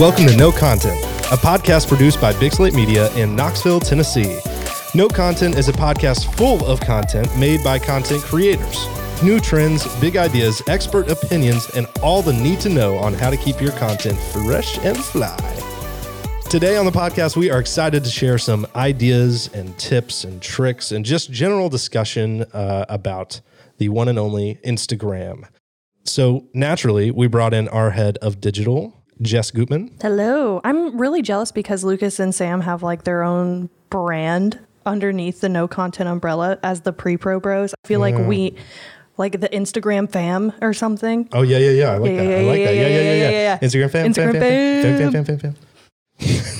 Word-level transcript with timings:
Welcome 0.00 0.26
to 0.28 0.36
No 0.38 0.50
Content, 0.50 0.98
a 1.30 1.36
podcast 1.36 1.86
produced 1.86 2.22
by 2.22 2.32
Big 2.40 2.54
Slate 2.54 2.72
Media 2.72 3.14
in 3.16 3.36
Knoxville, 3.36 3.80
Tennessee. 3.80 4.40
No 4.94 5.08
Content 5.08 5.58
is 5.58 5.68
a 5.68 5.74
podcast 5.74 6.34
full 6.36 6.64
of 6.64 6.80
content 6.80 7.28
made 7.36 7.62
by 7.62 7.78
content 7.78 8.22
creators. 8.22 8.86
New 9.22 9.40
trends, 9.40 9.86
big 10.00 10.16
ideas, 10.16 10.62
expert 10.68 11.10
opinions, 11.10 11.68
and 11.76 11.86
all 12.02 12.22
the 12.22 12.32
need 12.32 12.60
to 12.60 12.70
know 12.70 12.96
on 12.96 13.12
how 13.12 13.28
to 13.28 13.36
keep 13.36 13.60
your 13.60 13.72
content 13.72 14.18
fresh 14.18 14.78
and 14.78 14.96
fly. 14.96 15.36
Today 16.48 16.78
on 16.78 16.86
the 16.86 16.92
podcast, 16.92 17.36
we 17.36 17.50
are 17.50 17.60
excited 17.60 18.02
to 18.02 18.10
share 18.10 18.38
some 18.38 18.66
ideas 18.74 19.50
and 19.52 19.76
tips 19.76 20.24
and 20.24 20.40
tricks 20.40 20.92
and 20.92 21.04
just 21.04 21.30
general 21.30 21.68
discussion 21.68 22.44
uh, 22.54 22.86
about 22.88 23.42
the 23.76 23.90
one 23.90 24.08
and 24.08 24.18
only 24.18 24.58
Instagram. 24.64 25.46
So, 26.04 26.46
naturally, 26.54 27.10
we 27.10 27.26
brought 27.26 27.52
in 27.52 27.68
our 27.68 27.90
head 27.90 28.16
of 28.22 28.40
digital, 28.40 28.99
Jess 29.22 29.50
Gutman. 29.50 29.90
Hello. 30.00 30.60
I'm 30.64 30.98
really 30.98 31.22
jealous 31.22 31.52
because 31.52 31.84
Lucas 31.84 32.18
and 32.18 32.34
Sam 32.34 32.60
have 32.62 32.82
like 32.82 33.04
their 33.04 33.22
own 33.22 33.68
brand 33.90 34.58
underneath 34.86 35.40
the 35.40 35.48
no 35.48 35.68
content 35.68 36.08
umbrella 36.08 36.58
as 36.62 36.80
the 36.82 36.92
pre 36.92 37.16
pro 37.16 37.38
bros. 37.40 37.74
I 37.84 37.88
feel 37.88 38.00
like 38.00 38.16
we 38.16 38.56
like 39.18 39.40
the 39.40 39.48
Instagram 39.50 40.10
fam 40.10 40.52
or 40.62 40.72
something. 40.72 41.28
Oh 41.32 41.42
yeah, 41.42 41.58
yeah, 41.58 41.70
yeah. 41.70 41.92
I 41.92 41.96
like 41.98 42.10
Yeah, 42.12 42.16
that. 42.16 42.24
yeah, 42.30 42.36
I 42.36 42.42
like 42.42 42.58
yeah, 42.60 42.64
that. 42.66 42.74
Yeah, 42.74 42.88
yeah, 42.88 43.12
yeah, 43.12 43.30
yeah. 43.30 43.58
Instagram 43.58 43.90
fam, 43.90 44.12
fam, 44.14 44.32
Instagram 44.32 44.40
fam, 44.40 44.82
fam, 44.82 45.12
fam, 45.12 45.12
fam. 45.12 45.24
fam, 45.24 45.38
fam, 45.38 45.54
fam. 46.40 46.56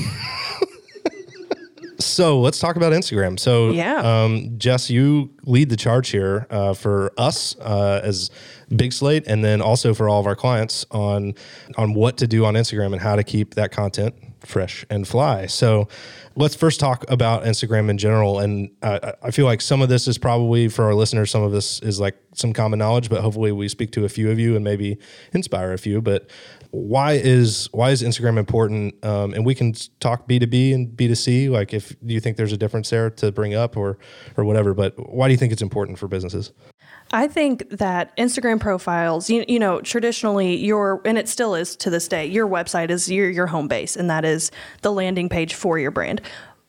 so 2.00 2.40
let's 2.40 2.58
talk 2.58 2.76
about 2.76 2.92
Instagram. 2.92 3.38
So 3.38 3.70
Yeah. 3.70 3.96
um, 4.24 4.54
Jess, 4.58 4.90
you 4.90 5.30
lead 5.44 5.70
the 5.70 5.76
charge 5.76 6.08
here 6.10 6.46
uh, 6.50 6.74
for 6.74 7.12
us 7.16 7.56
uh, 7.60 8.00
as 8.02 8.30
Big 8.74 8.92
Slate, 8.92 9.24
and 9.26 9.44
then 9.44 9.60
also 9.60 9.94
for 9.94 10.08
all 10.08 10.20
of 10.20 10.26
our 10.26 10.36
clients 10.36 10.86
on 10.90 11.34
on 11.76 11.94
what 11.94 12.16
to 12.18 12.26
do 12.26 12.44
on 12.44 12.54
Instagram 12.54 12.92
and 12.92 13.00
how 13.00 13.16
to 13.16 13.24
keep 13.24 13.54
that 13.54 13.72
content 13.72 14.14
fresh 14.40 14.84
and 14.90 15.06
fly. 15.06 15.46
So 15.46 15.88
let's 16.36 16.54
first 16.54 16.80
talk 16.80 17.04
about 17.08 17.44
Instagram 17.44 17.90
in 17.90 17.98
general. 17.98 18.38
And 18.38 18.70
uh, 18.82 19.12
I 19.22 19.30
feel 19.30 19.44
like 19.44 19.60
some 19.60 19.82
of 19.82 19.88
this 19.88 20.08
is 20.08 20.18
probably 20.18 20.68
for 20.68 20.84
our 20.84 20.94
listeners, 20.94 21.30
some 21.30 21.42
of 21.42 21.52
this 21.52 21.80
is 21.80 22.00
like 22.00 22.16
some 22.34 22.52
common 22.52 22.78
knowledge, 22.78 23.10
but 23.10 23.20
hopefully 23.20 23.52
we 23.52 23.68
speak 23.68 23.92
to 23.92 24.04
a 24.04 24.08
few 24.08 24.30
of 24.30 24.38
you 24.38 24.54
and 24.56 24.64
maybe 24.64 24.98
inspire 25.32 25.72
a 25.72 25.78
few. 25.78 26.00
But 26.00 26.30
why 26.70 27.14
is 27.14 27.68
why 27.72 27.90
is 27.90 28.02
Instagram 28.02 28.38
important? 28.38 29.04
Um, 29.04 29.34
and 29.34 29.44
we 29.44 29.54
can 29.54 29.74
talk 29.98 30.28
B 30.28 30.38
two 30.38 30.46
B 30.46 30.72
and 30.72 30.96
B 30.96 31.08
two 31.08 31.16
C. 31.16 31.48
Like, 31.48 31.74
if 31.74 31.96
you 32.02 32.20
think 32.20 32.36
there's 32.36 32.52
a 32.52 32.56
difference 32.56 32.90
there 32.90 33.10
to 33.10 33.32
bring 33.32 33.54
up 33.54 33.76
or 33.76 33.98
or 34.36 34.44
whatever? 34.44 34.72
But 34.72 34.94
why 35.12 35.26
do 35.26 35.32
you 35.32 35.38
think 35.38 35.52
it's 35.52 35.62
important 35.62 35.98
for 35.98 36.06
businesses? 36.06 36.52
I 37.12 37.26
think 37.26 37.68
that 37.70 38.16
Instagram 38.16 38.60
profiles, 38.60 39.28
you, 39.28 39.44
you 39.48 39.58
know, 39.58 39.80
traditionally 39.80 40.54
your, 40.56 41.00
and 41.04 41.18
it 41.18 41.28
still 41.28 41.56
is 41.56 41.74
to 41.76 41.90
this 41.90 42.06
day, 42.06 42.26
your 42.26 42.46
website 42.46 42.90
is 42.90 43.10
your, 43.10 43.28
your 43.28 43.48
home 43.48 43.66
base, 43.66 43.96
and 43.96 44.08
that 44.10 44.24
is 44.24 44.52
the 44.82 44.92
landing 44.92 45.28
page 45.28 45.54
for 45.54 45.78
your 45.78 45.90
brand. 45.90 46.20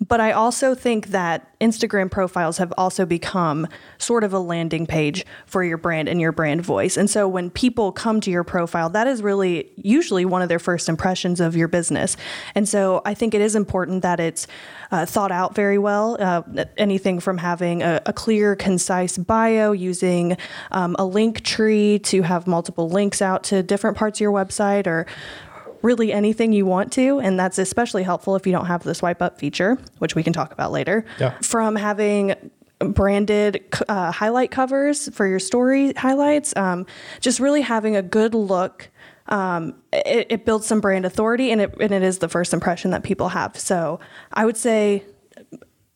But 0.07 0.19
I 0.19 0.31
also 0.31 0.73
think 0.73 1.07
that 1.07 1.47
Instagram 1.59 2.09
profiles 2.09 2.57
have 2.57 2.73
also 2.75 3.05
become 3.05 3.67
sort 3.99 4.23
of 4.23 4.33
a 4.33 4.39
landing 4.39 4.87
page 4.87 5.25
for 5.45 5.63
your 5.63 5.77
brand 5.77 6.09
and 6.09 6.19
your 6.19 6.31
brand 6.31 6.65
voice. 6.65 6.97
And 6.97 7.07
so 7.07 7.27
when 7.27 7.51
people 7.51 7.91
come 7.91 8.19
to 8.21 8.31
your 8.31 8.43
profile, 8.43 8.89
that 8.89 9.05
is 9.05 9.21
really 9.21 9.71
usually 9.75 10.25
one 10.25 10.41
of 10.41 10.49
their 10.49 10.57
first 10.57 10.89
impressions 10.89 11.39
of 11.39 11.55
your 11.55 11.67
business. 11.67 12.17
And 12.55 12.67
so 12.67 13.03
I 13.05 13.13
think 13.13 13.35
it 13.35 13.41
is 13.41 13.55
important 13.55 14.01
that 14.01 14.19
it's 14.19 14.47
uh, 14.89 15.05
thought 15.05 15.31
out 15.31 15.53
very 15.53 15.77
well. 15.77 16.17
Uh, 16.19 16.65
anything 16.77 17.19
from 17.19 17.37
having 17.37 17.83
a, 17.83 18.01
a 18.07 18.13
clear, 18.13 18.55
concise 18.55 19.19
bio, 19.19 19.71
using 19.71 20.35
um, 20.71 20.95
a 20.97 21.05
link 21.05 21.41
tree 21.43 21.99
to 21.99 22.23
have 22.23 22.47
multiple 22.47 22.89
links 22.89 23.21
out 23.21 23.43
to 23.43 23.61
different 23.61 23.97
parts 23.97 24.17
of 24.17 24.21
your 24.21 24.31
website 24.31 24.87
or 24.87 25.05
really 25.81 26.11
anything 26.11 26.53
you 26.53 26.65
want 26.65 26.91
to. 26.93 27.19
And 27.19 27.39
that's 27.39 27.57
especially 27.57 28.03
helpful 28.03 28.35
if 28.35 28.45
you 28.45 28.51
don't 28.51 28.65
have 28.65 28.83
the 28.83 28.95
swipe 28.95 29.21
up 29.21 29.39
feature, 29.39 29.77
which 29.99 30.15
we 30.15 30.23
can 30.23 30.33
talk 30.33 30.51
about 30.51 30.71
later. 30.71 31.05
Yeah. 31.19 31.37
From 31.41 31.75
having 31.75 32.35
branded 32.79 33.63
uh, 33.87 34.11
highlight 34.11 34.51
covers 34.51 35.13
for 35.15 35.27
your 35.27 35.39
story 35.39 35.93
highlights, 35.93 36.55
um, 36.55 36.85
just 37.19 37.39
really 37.39 37.61
having 37.61 37.95
a 37.95 38.01
good 38.01 38.33
look. 38.33 38.89
Um, 39.27 39.75
it, 39.93 40.27
it 40.29 40.45
builds 40.45 40.65
some 40.65 40.81
brand 40.81 41.05
authority 41.05 41.51
and 41.51 41.61
it, 41.61 41.73
and 41.79 41.91
it 41.91 42.03
is 42.03 42.19
the 42.19 42.27
first 42.27 42.53
impression 42.53 42.91
that 42.91 43.03
people 43.03 43.29
have. 43.29 43.57
So 43.57 43.99
I 44.33 44.45
would 44.45 44.57
say 44.57 45.05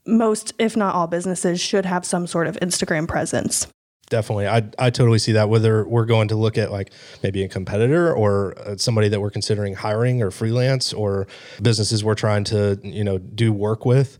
most, 0.05 0.53
if 0.59 0.77
not 0.77 0.95
all 0.95 1.07
businesses 1.07 1.59
should 1.59 1.85
have 1.85 2.05
some 2.05 2.27
sort 2.27 2.47
of 2.47 2.55
Instagram 2.57 3.07
presence. 3.07 3.67
Definitely, 4.09 4.47
I 4.47 4.63
I 4.77 4.91
totally 4.91 5.17
see 5.17 5.31
that. 5.31 5.49
Whether 5.49 5.83
we're 5.87 6.05
going 6.05 6.27
to 6.27 6.35
look 6.35 6.59
at 6.59 6.71
like 6.71 6.91
maybe 7.23 7.43
a 7.43 7.47
competitor 7.47 8.13
or 8.13 8.53
uh, 8.59 8.77
somebody 8.77 9.07
that 9.09 9.19
we're 9.19 9.31
considering 9.31 9.73
hiring 9.73 10.21
or 10.21 10.29
freelance 10.29 10.93
or 10.93 11.25
businesses 11.59 12.03
we're 12.03 12.13
trying 12.13 12.43
to 12.45 12.79
you 12.83 13.03
know 13.03 13.17
do 13.17 13.51
work 13.51 13.83
with, 13.83 14.19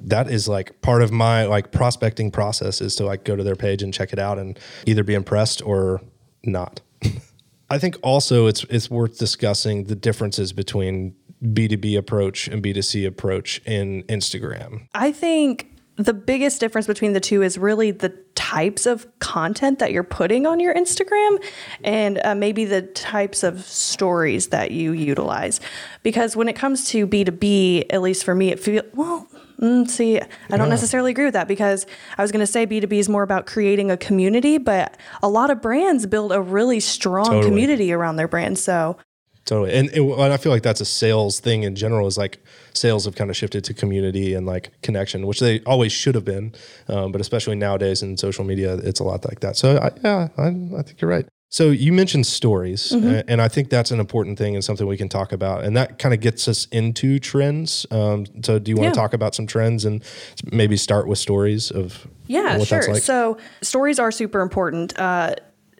that 0.00 0.30
is 0.30 0.48
like 0.48 0.80
part 0.80 1.02
of 1.02 1.12
my 1.12 1.44
like 1.44 1.70
prospecting 1.70 2.30
process 2.30 2.80
is 2.80 2.96
to 2.96 3.04
like 3.04 3.24
go 3.24 3.36
to 3.36 3.42
their 3.42 3.56
page 3.56 3.82
and 3.82 3.92
check 3.92 4.12
it 4.12 4.18
out 4.18 4.38
and 4.38 4.58
either 4.86 5.04
be 5.04 5.12
impressed 5.12 5.60
or 5.62 6.00
not. 6.42 6.80
I 7.70 7.78
think 7.78 7.98
also 8.02 8.46
it's 8.46 8.64
it's 8.64 8.88
worth 8.88 9.18
discussing 9.18 9.84
the 9.84 9.96
differences 9.96 10.54
between 10.54 11.14
B2B 11.42 11.98
approach 11.98 12.48
and 12.48 12.62
B2C 12.62 13.06
approach 13.06 13.60
in 13.66 14.02
Instagram. 14.04 14.88
I 14.94 15.12
think 15.12 15.75
the 15.96 16.14
biggest 16.14 16.60
difference 16.60 16.86
between 16.86 17.14
the 17.14 17.20
two 17.20 17.42
is 17.42 17.58
really 17.58 17.90
the 17.90 18.10
types 18.34 18.86
of 18.86 19.06
content 19.18 19.78
that 19.78 19.92
you're 19.92 20.02
putting 20.04 20.46
on 20.46 20.60
your 20.60 20.74
Instagram 20.74 21.42
and 21.82 22.20
uh, 22.22 22.34
maybe 22.34 22.64
the 22.64 22.82
types 22.82 23.42
of 23.42 23.64
stories 23.64 24.48
that 24.48 24.70
you 24.70 24.92
utilize. 24.92 25.58
Because 26.02 26.36
when 26.36 26.48
it 26.48 26.54
comes 26.54 26.88
to 26.90 27.06
B2B, 27.06 27.86
at 27.90 28.02
least 28.02 28.24
for 28.24 28.34
me, 28.34 28.50
it 28.50 28.60
feels, 28.60 28.84
well, 28.92 29.26
mm, 29.58 29.88
see, 29.88 30.20
I 30.20 30.56
don't 30.56 30.68
necessarily 30.68 31.12
agree 31.12 31.24
with 31.24 31.34
that 31.34 31.48
because 31.48 31.86
I 32.18 32.22
was 32.22 32.30
going 32.30 32.44
to 32.44 32.46
say 32.46 32.66
B2B 32.66 32.92
is 32.92 33.08
more 33.08 33.22
about 33.22 33.46
creating 33.46 33.90
a 33.90 33.96
community, 33.96 34.58
but 34.58 34.96
a 35.22 35.28
lot 35.28 35.50
of 35.50 35.62
brands 35.62 36.06
build 36.06 36.30
a 36.30 36.40
really 36.40 36.80
strong 36.80 37.24
Totally. 37.24 37.44
community 37.44 37.92
around 37.92 38.16
their 38.16 38.28
brand. 38.28 38.58
So, 38.58 38.98
Totally. 39.46 39.72
And, 39.72 39.88
it, 39.90 40.00
and 40.02 40.32
I 40.32 40.36
feel 40.36 40.52
like 40.52 40.62
that's 40.64 40.80
a 40.80 40.84
sales 40.84 41.38
thing 41.40 41.62
in 41.62 41.74
general 41.76 42.06
is 42.08 42.18
like 42.18 42.44
sales 42.74 43.04
have 43.06 43.14
kind 43.14 43.30
of 43.30 43.36
shifted 43.36 43.62
to 43.64 43.74
community 43.74 44.34
and 44.34 44.44
like 44.44 44.72
connection, 44.82 45.26
which 45.26 45.38
they 45.40 45.60
always 45.60 45.92
should 45.92 46.14
have 46.16 46.24
been. 46.24 46.52
Um, 46.88 47.12
but 47.12 47.20
especially 47.20 47.54
nowadays 47.56 48.02
in 48.02 48.16
social 48.16 48.44
media, 48.44 48.74
it's 48.78 48.98
a 49.00 49.04
lot 49.04 49.24
like 49.24 49.40
that. 49.40 49.56
So 49.56 49.78
I, 49.78 49.90
yeah, 50.04 50.28
I, 50.36 50.48
I 50.78 50.82
think 50.82 51.00
you're 51.00 51.10
right. 51.10 51.26
So 51.48 51.70
you 51.70 51.92
mentioned 51.92 52.26
stories, 52.26 52.90
a- 52.92 53.24
and 53.30 53.40
I 53.40 53.46
think 53.46 53.70
that's 53.70 53.92
an 53.92 54.00
important 54.00 54.36
thing 54.36 54.56
and 54.56 54.64
something 54.64 54.84
we 54.84 54.96
can 54.96 55.08
talk 55.08 55.30
about. 55.30 55.62
And 55.62 55.76
that 55.76 56.00
kind 56.00 56.12
of 56.12 56.20
gets 56.20 56.48
us 56.48 56.66
into 56.72 57.20
trends. 57.20 57.86
Um, 57.92 58.26
so 58.42 58.58
do 58.58 58.70
you 58.72 58.76
want 58.76 58.86
Yeah. 58.86 58.90
to 58.94 58.96
talk 58.96 59.14
about 59.14 59.36
some 59.36 59.46
trends 59.46 59.84
and 59.84 60.02
maybe 60.50 60.76
start 60.76 61.06
with 61.06 61.18
stories 61.20 61.70
of 61.70 62.08
Yeah, 62.26 62.58
what 62.58 62.66
sure. 62.66 62.78
that's 62.80 62.88
like? 62.88 63.02
So 63.04 63.38
stories 63.62 64.00
are 64.00 64.10
super 64.10 64.40
important. 64.40 64.98
Uh, 64.98 65.36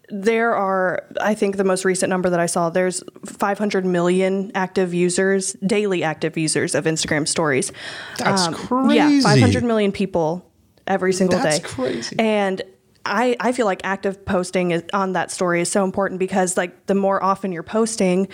there 0.08 0.54
are, 0.54 1.04
I 1.20 1.34
think, 1.34 1.56
the 1.56 1.64
most 1.64 1.84
recent 1.84 2.10
number 2.10 2.30
that 2.30 2.40
I 2.40 2.46
saw. 2.46 2.70
There's 2.70 3.02
500 3.24 3.84
million 3.84 4.52
active 4.54 4.94
users, 4.94 5.54
daily 5.54 6.02
active 6.02 6.36
users 6.36 6.74
of 6.74 6.84
Instagram 6.84 7.26
stories. 7.26 7.72
That's 8.18 8.46
um, 8.46 8.90
Yeah, 8.90 9.06
crazy. 9.06 9.22
500 9.22 9.64
million 9.64 9.92
people 9.92 10.48
every 10.86 11.12
single 11.12 11.38
That's 11.38 11.56
day. 11.56 11.62
That's 11.62 11.74
crazy. 11.74 12.16
And 12.18 12.62
I, 13.04 13.36
I 13.40 13.52
feel 13.52 13.66
like 13.66 13.80
active 13.84 14.24
posting 14.24 14.72
is, 14.72 14.84
on 14.92 15.12
that 15.12 15.30
story 15.30 15.60
is 15.60 15.70
so 15.70 15.84
important 15.84 16.18
because 16.18 16.56
like 16.56 16.86
the 16.86 16.94
more 16.94 17.22
often 17.22 17.52
you're 17.52 17.62
posting, 17.62 18.28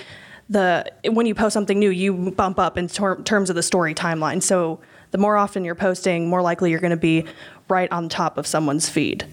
the 0.49 0.91
when 1.11 1.27
you 1.27 1.35
post 1.35 1.55
something 1.55 1.79
new, 1.79 1.91
you 1.91 2.33
bump 2.33 2.59
up 2.59 2.77
in 2.77 2.89
ter- 2.89 3.23
terms 3.23 3.49
of 3.49 3.57
the 3.57 3.63
story 3.63 3.95
timeline. 3.95 4.43
So 4.43 4.81
the 5.11 5.19
more 5.19 5.37
often 5.37 5.65
you're 5.65 5.75
posting, 5.75 6.29
more 6.29 6.43
likely 6.43 6.71
you're 6.71 6.81
going 6.81 6.91
to 6.91 6.97
be 6.97 7.25
right 7.69 7.91
on 7.93 8.09
top 8.09 8.39
of 8.39 8.47
someone's 8.47 8.89
feed. 8.89 9.27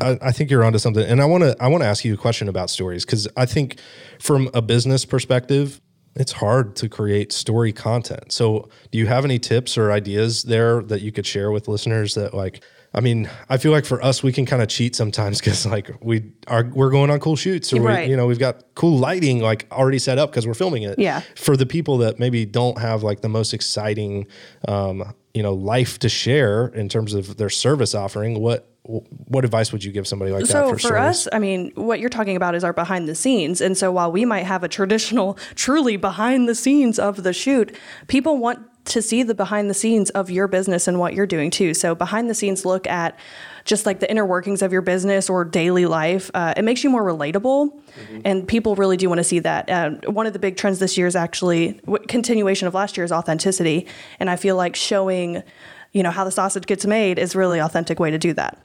I, 0.00 0.18
I 0.22 0.32
think 0.32 0.50
you're 0.50 0.62
onto 0.64 0.78
something, 0.78 1.04
and 1.04 1.20
I 1.20 1.24
want 1.24 1.42
to 1.42 1.56
I 1.60 1.68
want 1.68 1.82
to 1.82 1.88
ask 1.88 2.04
you 2.04 2.14
a 2.14 2.16
question 2.16 2.48
about 2.48 2.70
stories 2.70 3.04
because 3.04 3.26
I 3.36 3.46
think 3.46 3.78
from 4.20 4.48
a 4.54 4.62
business 4.62 5.04
perspective, 5.04 5.80
it's 6.14 6.32
hard 6.32 6.76
to 6.76 6.88
create 6.88 7.32
story 7.32 7.72
content. 7.72 8.30
So, 8.32 8.68
do 8.92 8.98
you 8.98 9.06
have 9.06 9.24
any 9.24 9.38
tips 9.38 9.76
or 9.76 9.90
ideas 9.90 10.44
there 10.44 10.82
that 10.84 11.00
you 11.02 11.10
could 11.12 11.26
share 11.26 11.50
with 11.50 11.66
listeners 11.68 12.14
that 12.14 12.34
like? 12.34 12.62
I 12.92 12.98
mean, 13.00 13.30
I 13.48 13.56
feel 13.56 13.70
like 13.70 13.84
for 13.84 14.02
us, 14.02 14.20
we 14.20 14.32
can 14.32 14.46
kind 14.46 14.60
of 14.62 14.68
cheat 14.68 14.96
sometimes 14.96 15.38
because 15.40 15.64
like 15.66 15.90
we 16.02 16.32
are 16.48 16.64
we're 16.72 16.90
going 16.90 17.10
on 17.10 17.20
cool 17.20 17.36
shoots, 17.36 17.72
or 17.72 17.80
Right. 17.80 18.06
we, 18.06 18.10
you 18.10 18.16
know, 18.16 18.26
we've 18.26 18.38
got 18.38 18.64
cool 18.74 18.98
lighting 18.98 19.38
like 19.40 19.66
already 19.72 19.98
set 20.00 20.18
up 20.18 20.30
because 20.30 20.46
we're 20.46 20.54
filming 20.54 20.82
it. 20.82 20.98
Yeah. 20.98 21.20
For 21.36 21.56
the 21.56 21.66
people 21.66 21.98
that 21.98 22.18
maybe 22.18 22.44
don't 22.46 22.78
have 22.78 23.02
like 23.04 23.20
the 23.22 23.28
most 23.28 23.54
exciting, 23.54 24.26
um, 24.66 25.14
you 25.34 25.42
know, 25.42 25.54
life 25.54 26.00
to 26.00 26.08
share 26.08 26.66
in 26.68 26.88
terms 26.88 27.14
of 27.14 27.36
their 27.36 27.48
service 27.50 27.94
offering, 27.94 28.40
what 28.40 28.69
what 28.82 29.44
advice 29.44 29.72
would 29.72 29.84
you 29.84 29.92
give 29.92 30.06
somebody 30.08 30.32
like 30.32 30.42
that 30.42 30.48
So 30.48 30.70
for, 30.70 30.78
for, 30.78 30.98
us, 30.98 31.28
I 31.32 31.38
mean, 31.38 31.70
what 31.74 32.00
you're 32.00 32.08
talking 32.08 32.36
about 32.36 32.54
is 32.54 32.64
our 32.64 32.72
behind 32.72 33.08
the 33.08 33.14
scenes. 33.14 33.60
And 33.60 33.76
so 33.76 33.92
while 33.92 34.10
we 34.10 34.24
might 34.24 34.44
have 34.44 34.64
a 34.64 34.68
traditional, 34.68 35.34
truly 35.54 35.96
behind 35.96 36.48
the 36.48 36.54
scenes 36.54 36.98
of 36.98 37.22
the 37.22 37.32
shoot, 37.32 37.76
people 38.08 38.38
want 38.38 38.66
to 38.86 39.02
see 39.02 39.22
the 39.22 39.34
behind 39.34 39.68
the 39.68 39.74
scenes 39.74 40.10
of 40.10 40.30
your 40.30 40.48
business 40.48 40.88
and 40.88 40.98
what 40.98 41.14
you're 41.14 41.26
doing 41.26 41.50
too. 41.50 41.74
So 41.74 41.94
behind 41.94 42.30
the 42.30 42.34
scenes 42.34 42.64
look 42.64 42.86
at 42.86 43.18
just 43.64 43.84
like 43.84 44.00
the 44.00 44.10
inner 44.10 44.24
workings 44.24 44.62
of 44.62 44.72
your 44.72 44.82
business 44.82 45.28
or 45.28 45.44
daily 45.44 45.86
life. 45.86 46.30
Uh, 46.32 46.54
it 46.56 46.62
makes 46.62 46.82
you 46.82 46.90
more 46.90 47.04
relatable, 47.04 47.78
and 48.24 48.48
people 48.48 48.74
really 48.74 48.96
do 48.96 49.08
want 49.08 49.18
to 49.18 49.24
see 49.24 49.38
that. 49.40 49.68
Uh, 49.70 49.90
one 50.10 50.26
of 50.26 50.32
the 50.32 50.38
big 50.38 50.56
trends 50.56 50.78
this 50.78 50.96
year 50.96 51.06
is 51.06 51.14
actually 51.14 51.72
w- 51.84 52.04
continuation 52.06 52.66
of 52.66 52.74
last 52.74 52.96
year's 52.96 53.12
authenticity, 53.12 53.86
and 54.18 54.30
I 54.30 54.36
feel 54.36 54.56
like 54.56 54.74
showing, 54.74 55.42
you 55.92 56.02
know, 56.02 56.10
how 56.10 56.24
the 56.24 56.30
sausage 56.30 56.64
gets 56.64 56.86
made 56.86 57.18
is 57.18 57.36
really 57.36 57.60
authentic 57.60 58.00
way 58.00 58.10
to 58.10 58.18
do 58.18 58.32
that. 58.32 58.58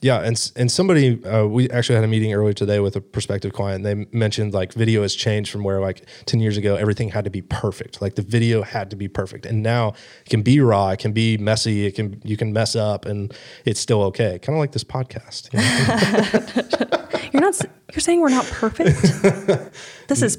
Yeah, 0.00 0.20
and 0.20 0.52
and 0.54 0.70
somebody 0.70 1.22
uh, 1.24 1.46
we 1.46 1.68
actually 1.70 1.96
had 1.96 2.04
a 2.04 2.08
meeting 2.08 2.32
earlier 2.32 2.52
today 2.52 2.78
with 2.78 2.94
a 2.94 3.00
prospective 3.00 3.52
client. 3.52 3.82
They 3.82 4.06
mentioned 4.12 4.54
like 4.54 4.72
video 4.72 5.02
has 5.02 5.14
changed 5.14 5.50
from 5.50 5.64
where 5.64 5.80
like 5.80 6.08
ten 6.24 6.38
years 6.38 6.56
ago 6.56 6.76
everything 6.76 7.08
had 7.08 7.24
to 7.24 7.30
be 7.30 7.42
perfect. 7.42 8.00
Like 8.00 8.14
the 8.14 8.22
video 8.22 8.62
had 8.62 8.90
to 8.90 8.96
be 8.96 9.08
perfect, 9.08 9.44
and 9.44 9.60
now 9.60 9.94
it 10.24 10.30
can 10.30 10.42
be 10.42 10.60
raw, 10.60 10.90
it 10.90 11.00
can 11.00 11.12
be 11.12 11.36
messy, 11.36 11.84
it 11.86 11.96
can 11.96 12.20
you 12.24 12.36
can 12.36 12.52
mess 12.52 12.76
up, 12.76 13.06
and 13.06 13.34
it's 13.64 13.80
still 13.80 14.02
okay. 14.04 14.38
Kind 14.38 14.56
of 14.56 14.60
like 14.60 14.70
this 14.70 14.84
podcast. 14.84 15.52
you 15.52 15.58
know? 16.90 17.30
You're 17.32 17.42
not. 17.42 17.60
You're 17.92 18.00
saying 18.00 18.20
we're 18.20 18.28
not 18.28 18.46
perfect. 18.46 19.00
this 20.08 20.22
is 20.22 20.38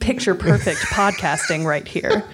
picture 0.00 0.34
perfect 0.34 0.80
podcasting 0.80 1.64
right 1.64 1.88
here. 1.88 2.24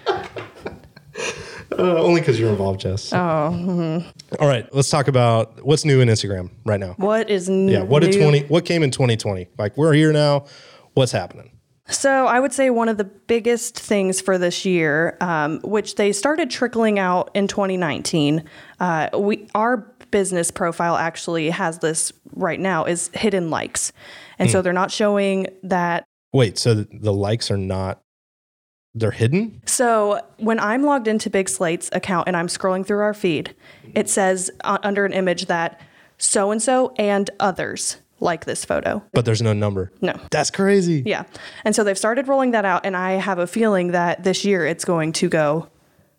Uh, 1.79 2.03
only 2.03 2.21
because 2.21 2.39
you're 2.39 2.51
involved, 2.51 2.81
Jess. 2.81 3.13
Oh. 3.13 4.05
All 4.39 4.49
right, 4.49 4.73
let's 4.75 4.91
talk 4.91 5.09
about 5.09 5.65
what's 5.65 5.85
new 5.85 6.01
in 6.01 6.09
Instagram 6.09 6.51
right 6.65 6.81
now. 6.81 6.95
What 6.97 7.31
is 7.31 7.49
new? 7.49 7.73
Yeah, 7.73 7.83
what 7.83 8.03
did 8.03 8.15
new? 8.15 8.21
twenty? 8.21 8.41
What 8.45 8.65
came 8.65 8.83
in 8.83 8.91
2020? 8.91 9.49
Like 9.59 9.77
we're 9.77 9.93
here 9.93 10.13
now. 10.13 10.47
What's 10.95 11.13
happening? 11.13 11.51
So 11.89 12.27
I 12.27 12.41
would 12.41 12.53
say 12.53 12.71
one 12.71 12.89
of 12.89 12.97
the 12.97 13.05
biggest 13.05 13.79
things 13.79 14.21
for 14.21 14.39
this 14.39 14.65
year, 14.65 15.19
um, 15.21 15.61
which 15.61 15.97
they 15.97 16.13
started 16.13 16.51
trickling 16.51 16.99
out 16.99 17.31
in 17.35 17.47
2019, 17.47 18.43
uh, 18.81 19.11
we 19.19 19.49
our 19.55 19.93
business 20.11 20.51
profile 20.51 20.97
actually 20.97 21.51
has 21.51 21.81
this 21.81 22.13
right 22.35 22.61
now 22.61 22.85
is 22.85 23.11
hidden 23.15 23.51
likes, 23.51 23.93
and 24.39 24.51
so 24.51 24.63
they're 24.63 24.73
not 24.73 24.91
showing 24.91 25.49
that. 25.63 26.05
Wait, 26.33 26.59
so 26.59 26.75
the 26.75 27.13
likes 27.13 27.51
are 27.51 27.59
not 27.59 28.01
they're 28.95 29.11
hidden? 29.11 29.61
So 29.67 30.21
when 30.39 30.59
I'm 30.61 30.83
logged 30.83 31.09
into 31.09 31.31
Big 31.31 31.49
Slate's 31.49 31.89
account 31.93 32.29
and 32.29 32.37
I'm 32.37 32.47
scrolling 32.47 32.87
through 32.87 33.01
our 33.01 33.15
feed, 33.15 33.55
it 33.95 34.09
says 34.09 34.51
uh, 34.63 34.79
under 34.83 35.05
an 35.05 35.13
image 35.13 35.47
that 35.47 35.81
so 36.19 36.51
and 36.51 36.63
so 36.63 36.95
and 36.97 37.29
others 37.41 37.97
like 38.21 38.45
this 38.45 38.65
photo. 38.65 39.03
But 39.13 39.25
there's 39.25 39.43
no 39.43 39.53
number. 39.53 39.93
No. 40.01 40.15
That's 40.31 40.51
crazy. 40.51 41.03
Yeah. 41.05 41.25
And 41.65 41.75
so 41.75 41.85
they've 41.85 41.99
started 41.99 42.29
rolling 42.29 42.53
that 42.53 42.65
out, 42.65 42.87
and 42.87 42.97
I 42.97 43.13
have 43.13 43.39
a 43.39 43.47
feeling 43.47 43.93
that 43.93 44.25
this 44.25 44.45
year 44.45 44.65
it's 44.65 44.85
going 44.85 45.13
to 45.15 45.29
go 45.29 45.69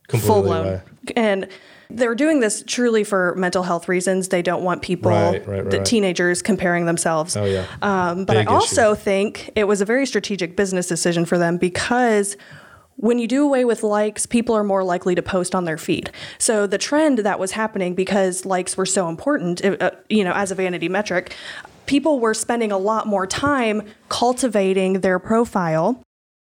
Completely 0.08 0.28
full 0.28 0.44
blown. 0.44 0.82
And 1.16 1.48
they're 1.90 2.16
doing 2.16 2.40
this 2.40 2.64
truly 2.66 3.04
for 3.04 3.34
mental 3.36 3.64
health 3.64 3.88
reasons. 3.88 4.30
They 4.30 4.42
don't 4.42 4.64
want 4.64 4.82
people, 4.82 5.12
Right, 5.12 5.48
right, 5.48 5.70
the 5.70 5.78
right. 5.78 5.86
teenagers, 5.86 6.42
comparing 6.42 6.86
themselves. 6.86 7.36
Oh 7.38 7.46
yeah. 7.46 7.66
Um, 7.82 8.26
but 8.26 8.36
Big 8.36 8.48
I 8.48 8.54
also 8.54 8.96
think 8.96 9.52
it 9.56 9.66
was 9.66 9.82
a 9.82 9.86
very 9.86 10.06
strategic 10.06 10.56
business 10.56 10.88
decision 10.88 11.26
for 11.26 11.38
them 11.38 11.58
because 11.58 12.38
when 12.98 13.20
you 13.20 13.28
do 13.28 13.44
away 13.44 13.66
with 13.66 13.84
likes, 13.84 14.26
people 14.26 14.56
are 14.56 14.64
more 14.64 14.84
likely 14.84 15.16
to 15.16 15.22
post 15.22 15.54
on 15.54 15.66
their 15.66 15.78
feed. 15.78 16.12
So 16.38 16.66
the 16.66 16.78
trend 16.78 17.20
that 17.20 17.40
was 17.40 17.52
happening 17.52 17.94
because 17.94 18.46
likes 18.46 18.78
were 18.78 18.86
so 18.86 19.10
important, 19.10 19.64
uh, 19.64 19.92
you 20.10 20.24
know, 20.24 20.34
as 20.34 20.52
a 20.52 20.56
vanity 20.56 20.88
metric, 20.88 21.36
people 21.86 22.20
were 22.20 22.34
spending 22.34 22.72
a 22.72 22.78
lot 22.78 23.06
more 23.08 23.28
time 23.28 23.84
cultivating 24.10 25.02
their 25.02 25.20
profile. 25.20 26.02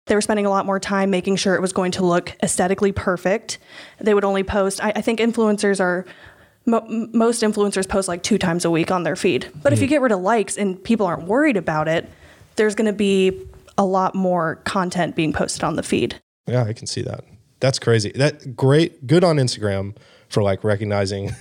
They 0.06 0.16
were 0.16 0.22
spending 0.22 0.46
a 0.46 0.50
lot 0.50 0.66
more 0.66 0.80
time 0.80 1.10
making 1.10 1.36
sure 1.36 1.56
it 1.56 1.62
was 1.62 1.74
going 1.74 1.92
to 1.94 2.06
look 2.06 2.34
aesthetically 2.42 2.94
perfect. 2.94 3.60
They 4.00 4.14
would 4.14 4.24
only 4.24 4.44
post. 4.44 4.84
I, 4.84 4.94
I 4.96 5.02
think 5.02 5.20
influencers 5.20 5.82
are 5.82 6.06
mo- 6.66 6.86
most 6.88 7.44
influencers 7.44 7.88
post 7.88 8.08
like 8.08 8.24
two 8.24 8.38
times 8.38 8.64
a 8.64 8.72
week 8.72 8.90
on 8.90 9.04
their 9.04 9.18
feed. 9.18 9.52
But 9.62 9.74
if 9.74 9.82
you 9.82 9.88
get 9.88 10.02
rid 10.02 10.14
of 10.14 10.22
likes 10.22 10.58
and 10.58 10.82
people 10.82 11.06
aren't 11.06 11.24
worried 11.24 11.58
about 11.58 11.90
it, 11.90 12.10
there's 12.56 12.74
going 12.74 12.88
to 12.88 12.94
be 12.94 13.48
a 13.78 13.86
lot 13.86 14.16
more 14.16 14.56
content 14.64 15.16
being 15.16 15.34
posted 15.34 15.64
on 15.64 15.76
the 15.76 15.84
feed. 15.84 16.20
Yeah, 16.48 16.64
I 16.64 16.74
can 16.74 16.88
see 16.88 17.02
that. 17.04 17.24
That's 17.60 17.80
crazy. 17.80 18.12
That 18.12 18.56
great. 18.56 19.06
Good 19.08 19.24
on 19.24 19.38
Instagram 19.38 19.96
for 20.30 20.44
like 20.44 20.64
recognizing 20.64 21.36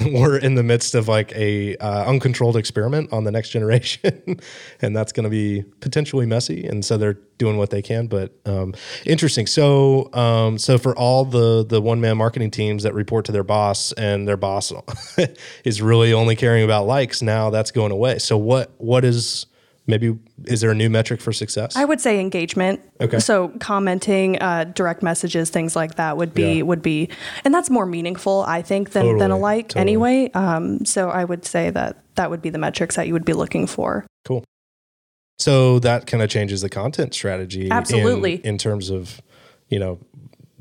we're 0.06 0.38
in 0.38 0.54
the 0.54 0.62
midst 0.62 0.94
of 0.94 1.08
like 1.08 1.32
a 1.34 1.76
uh, 1.76 2.04
uncontrolled 2.06 2.56
experiment 2.56 3.12
on 3.12 3.24
the 3.24 3.30
next 3.30 3.50
generation, 3.50 4.40
and 4.82 4.96
that's 4.96 5.12
going 5.12 5.24
to 5.24 5.30
be 5.30 5.64
potentially 5.80 6.26
messy. 6.26 6.66
And 6.66 6.84
so 6.84 6.96
they're 6.96 7.18
doing 7.38 7.58
what 7.58 7.70
they 7.70 7.82
can. 7.82 8.06
But 8.06 8.34
um, 8.46 8.74
interesting. 9.04 9.46
So 9.46 10.12
um, 10.14 10.58
so 10.58 10.78
for 10.78 10.96
all 10.96 11.24
the 11.24 11.64
the 11.64 11.80
one 11.80 12.00
man 12.00 12.16
marketing 12.16 12.50
teams 12.50 12.82
that 12.84 12.94
report 12.94 13.26
to 13.26 13.32
their 13.32 13.44
boss, 13.44 13.92
and 13.92 14.26
their 14.26 14.38
boss 14.38 14.72
is 15.64 15.82
really 15.82 16.12
only 16.12 16.36
caring 16.36 16.64
about 16.64 16.86
likes. 16.86 17.20
Now 17.22 17.50
that's 17.50 17.70
going 17.70 17.92
away. 17.92 18.18
So 18.18 18.38
what 18.38 18.72
what 18.78 19.04
is 19.04 19.46
maybe 19.86 20.16
is 20.44 20.60
there 20.60 20.70
a 20.70 20.74
new 20.74 20.88
metric 20.90 21.20
for 21.20 21.32
success? 21.32 21.74
I 21.76 21.84
would 21.84 22.00
say 22.00 22.20
engagement. 22.20 22.80
Okay. 23.00 23.18
So 23.18 23.48
commenting, 23.60 24.40
uh, 24.40 24.64
direct 24.64 25.02
messages, 25.02 25.50
things 25.50 25.74
like 25.74 25.96
that 25.96 26.16
would 26.16 26.32
be 26.34 26.54
Yeah. 26.58 26.62
would 26.62 26.82
be, 26.82 27.08
and 27.44 27.52
that's 27.52 27.70
more 27.70 27.86
meaningful, 27.86 28.44
I 28.46 28.62
think, 28.62 28.90
than 28.90 29.18
than 29.18 29.30
a 29.30 29.38
like 29.38 29.68
totally. 29.70 29.80
anyway. 29.82 30.30
Um, 30.34 30.84
so 30.84 31.08
I 31.10 31.24
would 31.24 31.44
say 31.44 31.70
that 31.70 31.96
that 32.16 32.30
would 32.30 32.42
be 32.42 32.50
the 32.50 32.58
metrics 32.58 32.96
that 32.96 33.06
you 33.06 33.12
would 33.14 33.24
be 33.24 33.32
looking 33.32 33.66
for. 33.66 34.06
Cool. 34.24 34.44
So 35.38 35.78
that 35.78 36.06
kind 36.06 36.22
of 36.22 36.28
changes 36.28 36.60
the 36.60 36.68
content 36.68 37.14
strategy. 37.14 37.66
in- 37.66 37.72
Absolutely. 37.72 38.34
In, 38.44 38.58
terms 38.58 38.90
of, 38.90 39.22
you 39.68 39.78
know, 39.78 39.98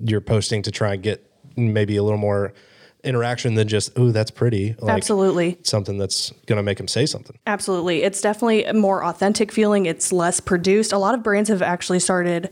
you're 0.01 0.21
posting 0.21 0.61
to 0.61 0.71
try 0.71 0.93
and 0.93 1.03
get 1.03 1.25
maybe 1.57 1.97
a 1.97 2.03
little 2.03 2.17
more 2.17 2.53
interaction 3.03 3.55
than 3.55 3.67
just, 3.67 3.91
oh, 3.95 4.11
that's 4.11 4.31
pretty. 4.31 4.75
Like 4.79 4.95
Absolutely. 4.97 5.57
something 5.63 5.97
that's 5.97 6.31
going 6.47 6.57
to 6.57 6.63
make 6.63 6.77
them 6.77 6.87
say 6.87 7.05
something. 7.05 7.37
Absolutely. 7.47 8.03
It's 8.03 8.21
definitely 8.21 8.65
a 8.65 8.73
more 8.73 9.03
authentic 9.03 9.51
feeling. 9.51 9.85
It's 9.85 10.11
less 10.11 10.39
produced. 10.39 10.91
A 10.91 10.97
lot 10.97 11.13
of 11.13 11.23
brands 11.23 11.49
have 11.49 11.61
actually 11.61 11.99
started 11.99 12.49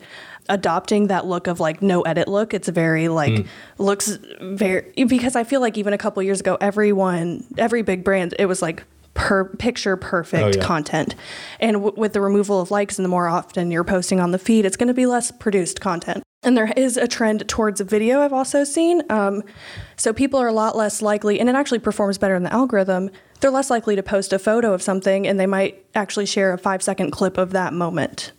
adopting 0.50 1.08
that 1.08 1.26
look 1.26 1.48
of 1.48 1.60
like 1.60 1.82
no 1.82 2.02
edit 2.04 2.28
look. 2.28 2.54
It's 2.54 2.70
very 2.70 3.10
like 3.10 3.36
hmm. 3.38 3.48
looks 3.84 4.18
very 4.42 4.92
because 5.06 5.36
I 5.36 5.44
feel 5.44 5.60
like 5.60 5.78
even 5.78 5.92
a 5.92 5.98
couple 5.98 6.24
years 6.24 6.40
ago 6.40 6.58
everyone 6.62 7.44
every 7.58 7.82
big 7.82 8.06
brand 8.06 8.34
it 8.40 8.46
was 8.46 8.62
like 8.62 8.84
per 9.14 9.44
picture 9.46 9.98
perfect 9.98 10.44
Oh, 10.44 10.60
yeah. 10.60 10.66
content. 10.66 11.16
And 11.60 11.74
w- 11.74 11.94
with 11.98 12.14
the 12.14 12.22
removal 12.22 12.62
of 12.62 12.72
likes 12.72 12.98
and 12.98 13.04
the 13.04 13.10
more 13.10 13.28
often 13.28 13.72
you're 13.72 13.84
posting 13.84 14.20
on 14.20 14.32
the 14.32 14.40
feed, 14.40 14.64
it's 14.64 14.78
going 14.78 14.88
to 14.88 14.94
be 14.94 15.06
less 15.08 15.32
produced 15.32 15.82
content. 15.82 16.24
And 16.44 16.56
there 16.56 16.72
is 16.78 16.98
a 16.98 17.08
trend 17.08 17.48
towards 17.48 17.82
video, 17.82 18.22
I've 18.22 18.34
also 18.34 18.64
seen. 18.64 19.02
Um, 19.10 19.44
so 19.96 20.14
people 20.14 20.40
are 20.40 20.48
a 20.48 20.54
lot 20.54 20.76
less 20.76 21.02
likely, 21.02 21.40
and 21.40 21.50
it 21.50 21.56
actually 21.56 21.80
performs 21.80 22.18
better 22.18 22.36
in 22.36 22.44
the 22.44 22.54
algorithm. 22.54 23.10
They're 23.40 23.52
less 23.52 23.70
likely 23.70 23.96
to 23.96 24.04
post 24.04 24.34
a 24.34 24.40
photo 24.40 24.74
of 24.74 24.82
something 24.82 25.28
and 25.28 25.40
they 25.40 25.46
might 25.46 25.86
actually 25.94 26.26
share 26.26 26.54
a 26.54 26.58
five 26.58 26.82
second 26.82 27.12
clip 27.12 27.38
of 27.38 27.52
that 27.52 27.74
moment. 27.74 28.32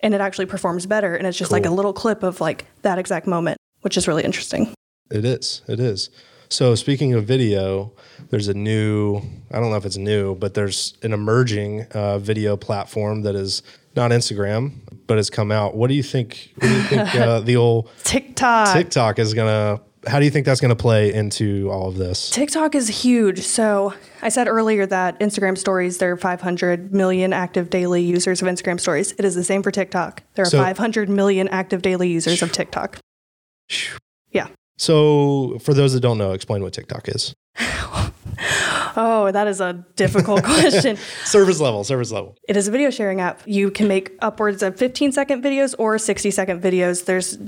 And 0.00 0.14
it 0.14 0.20
actually 0.20 0.46
performs 0.46 0.84
better. 0.84 1.14
And 1.14 1.26
it's 1.26 1.38
just 1.38 1.50
like 1.50 1.64
a 1.64 1.70
little 1.70 1.94
clip 1.94 2.22
of 2.22 2.40
like 2.40 2.66
that 2.82 2.98
exact 2.98 3.26
moment, 3.26 3.58
which 3.80 3.96
is 3.96 4.06
really 4.06 4.22
interesting. 4.22 4.74
It 5.10 5.24
is. 5.24 5.62
It 5.66 5.80
is. 5.80 6.10
So 6.50 6.74
speaking 6.74 7.14
of 7.14 7.24
video, 7.24 7.92
there's 8.28 8.48
a 8.48 8.54
new, 8.54 9.22
I 9.50 9.60
don't 9.60 9.70
know 9.70 9.76
if 9.76 9.86
it's 9.86 9.96
new, 9.96 10.34
but 10.34 10.54
there's 10.54 10.94
an 11.02 11.12
emerging 11.12 11.86
uh, 11.92 12.18
video 12.18 12.56
platform 12.56 13.22
that 13.22 13.34
is 13.34 13.62
not 13.96 14.10
Instagram, 14.10 14.72
but 15.06 15.16
has 15.16 15.30
come 15.30 15.50
out. 15.52 15.76
What 15.76 15.88
do 15.88 15.94
you 15.94 16.02
think? 16.02 16.50
What 16.56 16.68
do 16.68 16.74
you 16.74 16.82
think 16.82 17.14
uh, 17.14 17.40
the 17.50 17.56
old 17.56 17.90
TikTok. 18.04 18.74
TikTok 18.74 19.18
is 19.18 19.34
going 19.34 19.48
to, 19.48 19.82
how 20.10 20.18
do 20.18 20.24
you 20.24 20.30
think 20.30 20.44
that's 20.46 20.60
going 20.60 20.70
to 20.70 20.76
play 20.80 21.12
into 21.12 21.70
all 21.70 21.88
of 21.88 21.96
this? 21.96 22.30
TikTok 22.30 22.74
is 22.74 22.88
huge. 23.02 23.40
So 23.40 23.94
I 24.22 24.28
said 24.28 24.48
earlier 24.48 24.86
that 24.86 25.18
Instagram 25.20 25.56
stories, 25.56 25.98
there 25.98 26.12
are 26.12 26.16
500 26.16 26.92
million 26.92 27.32
active 27.32 27.70
daily 27.70 28.02
users 28.02 28.42
of 28.42 28.48
Instagram 28.48 28.80
stories. 28.80 29.12
It 29.12 29.24
is 29.24 29.34
the 29.34 29.44
same 29.44 29.62
for 29.62 29.70
TikTok. 29.70 30.22
There 30.34 30.44
are 30.44 30.50
So- 30.50 30.58
500 30.58 31.08
million 31.08 31.48
active 31.48 31.82
daily 31.82 32.08
users 32.08 32.42
of 32.42 32.52
TikTok. 32.52 32.98
Yeah. 34.30 34.48
So, 34.76 35.58
for 35.60 35.72
those 35.72 35.92
that 35.92 36.00
don't 36.00 36.18
know, 36.18 36.32
explain 36.32 36.62
what 36.62 36.72
TikTok 36.72 37.08
is. 37.08 37.32
Oh, 38.96 39.30
that 39.30 39.46
is 39.46 39.60
a 39.60 39.84
difficult 39.96 40.44
question. 40.44 40.96
Service 41.24 41.60
level, 41.60 41.84
service 41.84 42.12
level. 42.12 42.36
It 42.48 42.56
is 42.56 42.68
a 42.68 42.70
video 42.70 42.90
sharing 42.90 43.20
app. 43.20 43.42
You 43.44 43.70
can 43.70 43.88
make 43.88 44.12
upwards 44.20 44.62
of 44.62 44.76
15 44.76 45.12
second 45.12 45.42
videos 45.42 45.74
or 45.78 45.98
60 45.98 46.30
second 46.30 46.62
videos. 46.62 47.04
There's 47.04 47.38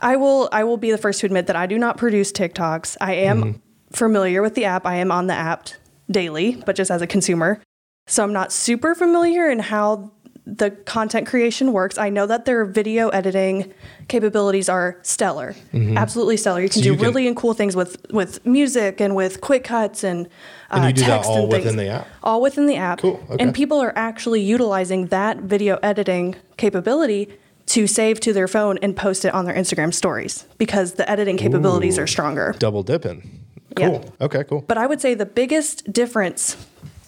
I 0.00 0.16
will 0.16 0.48
I 0.52 0.64
will 0.64 0.76
be 0.76 0.90
the 0.90 0.98
first 0.98 1.20
to 1.20 1.26
admit 1.26 1.46
that 1.46 1.56
I 1.56 1.66
do 1.66 1.78
not 1.78 1.96
produce 1.96 2.32
TikToks. 2.32 2.96
I 3.00 3.14
am 3.14 3.42
mm-hmm. 3.42 3.58
familiar 3.92 4.42
with 4.42 4.54
the 4.54 4.64
app. 4.64 4.86
I 4.86 4.96
am 4.96 5.10
on 5.10 5.26
the 5.26 5.34
app 5.34 5.68
daily, 6.10 6.62
but 6.66 6.76
just 6.76 6.90
as 6.90 7.02
a 7.02 7.06
consumer. 7.06 7.60
So 8.06 8.22
I'm 8.22 8.32
not 8.32 8.52
super 8.52 8.94
familiar 8.94 9.50
in 9.50 9.58
how 9.58 10.12
the 10.46 10.70
content 10.70 11.26
creation 11.26 11.72
works. 11.72 11.98
I 11.98 12.08
know 12.08 12.24
that 12.26 12.44
their 12.44 12.64
video 12.64 13.08
editing 13.08 13.72
capabilities 14.06 14.68
are 14.68 14.98
stellar. 15.02 15.56
Absolutely 15.74 16.36
stellar. 16.36 16.60
You 16.60 16.68
can 16.68 16.82
So 16.82 16.82
do 16.84 16.88
you 16.90 16.96
can- 16.96 17.04
really 17.04 17.34
cool 17.34 17.52
things 17.52 17.74
with 17.74 17.96
with 18.12 18.44
music 18.46 19.00
and 19.00 19.16
with 19.16 19.40
quick 19.40 19.64
cuts 19.64 20.04
and 20.04 20.26
uh, 20.70 20.76
And 20.76 20.84
you 20.86 20.92
do 20.92 21.00
that 21.02 21.16
text 21.16 21.30
all 21.30 21.42
and 21.42 21.50
things 21.50 21.64
within 21.64 21.76
the 21.78 21.88
app? 21.88 22.06
all 22.22 22.40
within 22.40 22.66
the 22.66 22.76
app. 22.76 23.00
Cool, 23.00 23.20
okay. 23.30 23.42
And 23.42 23.52
people 23.54 23.78
are 23.80 23.92
actually 23.96 24.40
utilizing 24.40 25.06
that 25.08 25.38
video 25.38 25.78
editing 25.82 26.36
capability 26.56 27.28
to 27.66 27.88
save 27.88 28.20
to 28.20 28.32
their 28.32 28.46
phone 28.46 28.78
and 28.82 28.94
post 28.96 29.24
it 29.24 29.34
on 29.34 29.44
their 29.46 29.54
Instagram 29.54 29.92
stories 29.92 30.46
because 30.58 30.92
the 30.92 31.10
editing 31.10 31.36
capabilities 31.36 31.98
are 31.98 32.06
stronger. 32.06 32.54
Double 32.60 32.84
dipping. 32.84 33.40
Yeah. 33.76 33.88
Cool. 33.88 34.14
Okay, 34.20 34.44
cool. 34.44 34.62
But 34.68 34.78
I 34.78 34.86
would 34.86 35.00
say 35.00 35.14
the 35.14 35.26
biggest 35.26 35.92
difference, 35.92 36.56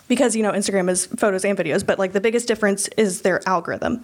because 0.09 0.35
you 0.35 0.43
know 0.43 0.53
Instagram 0.53 0.91
is 0.91 1.07
photos 1.07 1.45
and 1.45 1.57
videos, 1.57 1.85
but 1.85 1.99
like 1.99 2.12
the 2.12 2.21
biggest 2.21 2.49
difference 2.49 2.88
is 2.97 3.23
their 3.23 3.47
algorithm. 3.47 4.03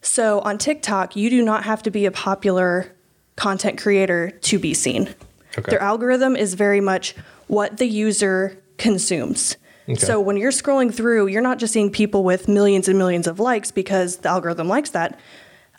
So 0.00 0.40
on 0.40 0.58
TikTok, 0.58 1.14
you 1.14 1.30
do 1.30 1.42
not 1.42 1.64
have 1.64 1.82
to 1.84 1.90
be 1.90 2.06
a 2.06 2.10
popular 2.10 2.92
content 3.36 3.80
creator 3.80 4.30
to 4.30 4.58
be 4.58 4.74
seen. 4.74 5.14
Okay. 5.58 5.70
Their 5.70 5.82
algorithm 5.82 6.34
is 6.36 6.54
very 6.54 6.80
much 6.80 7.14
what 7.46 7.76
the 7.76 7.86
user 7.86 8.58
consumes. 8.78 9.56
So 9.98 10.20
when 10.20 10.36
you're 10.36 10.52
scrolling 10.52 10.94
through, 10.94 11.26
you're 11.26 11.42
not 11.42 11.58
just 11.58 11.72
seeing 11.72 11.90
people 11.90 12.24
with 12.24 12.48
millions 12.48 12.88
and 12.88 12.96
millions 12.96 13.26
of 13.26 13.40
likes 13.40 13.70
because 13.70 14.18
the 14.18 14.28
algorithm 14.28 14.68
likes 14.68 14.90
that. 14.90 15.18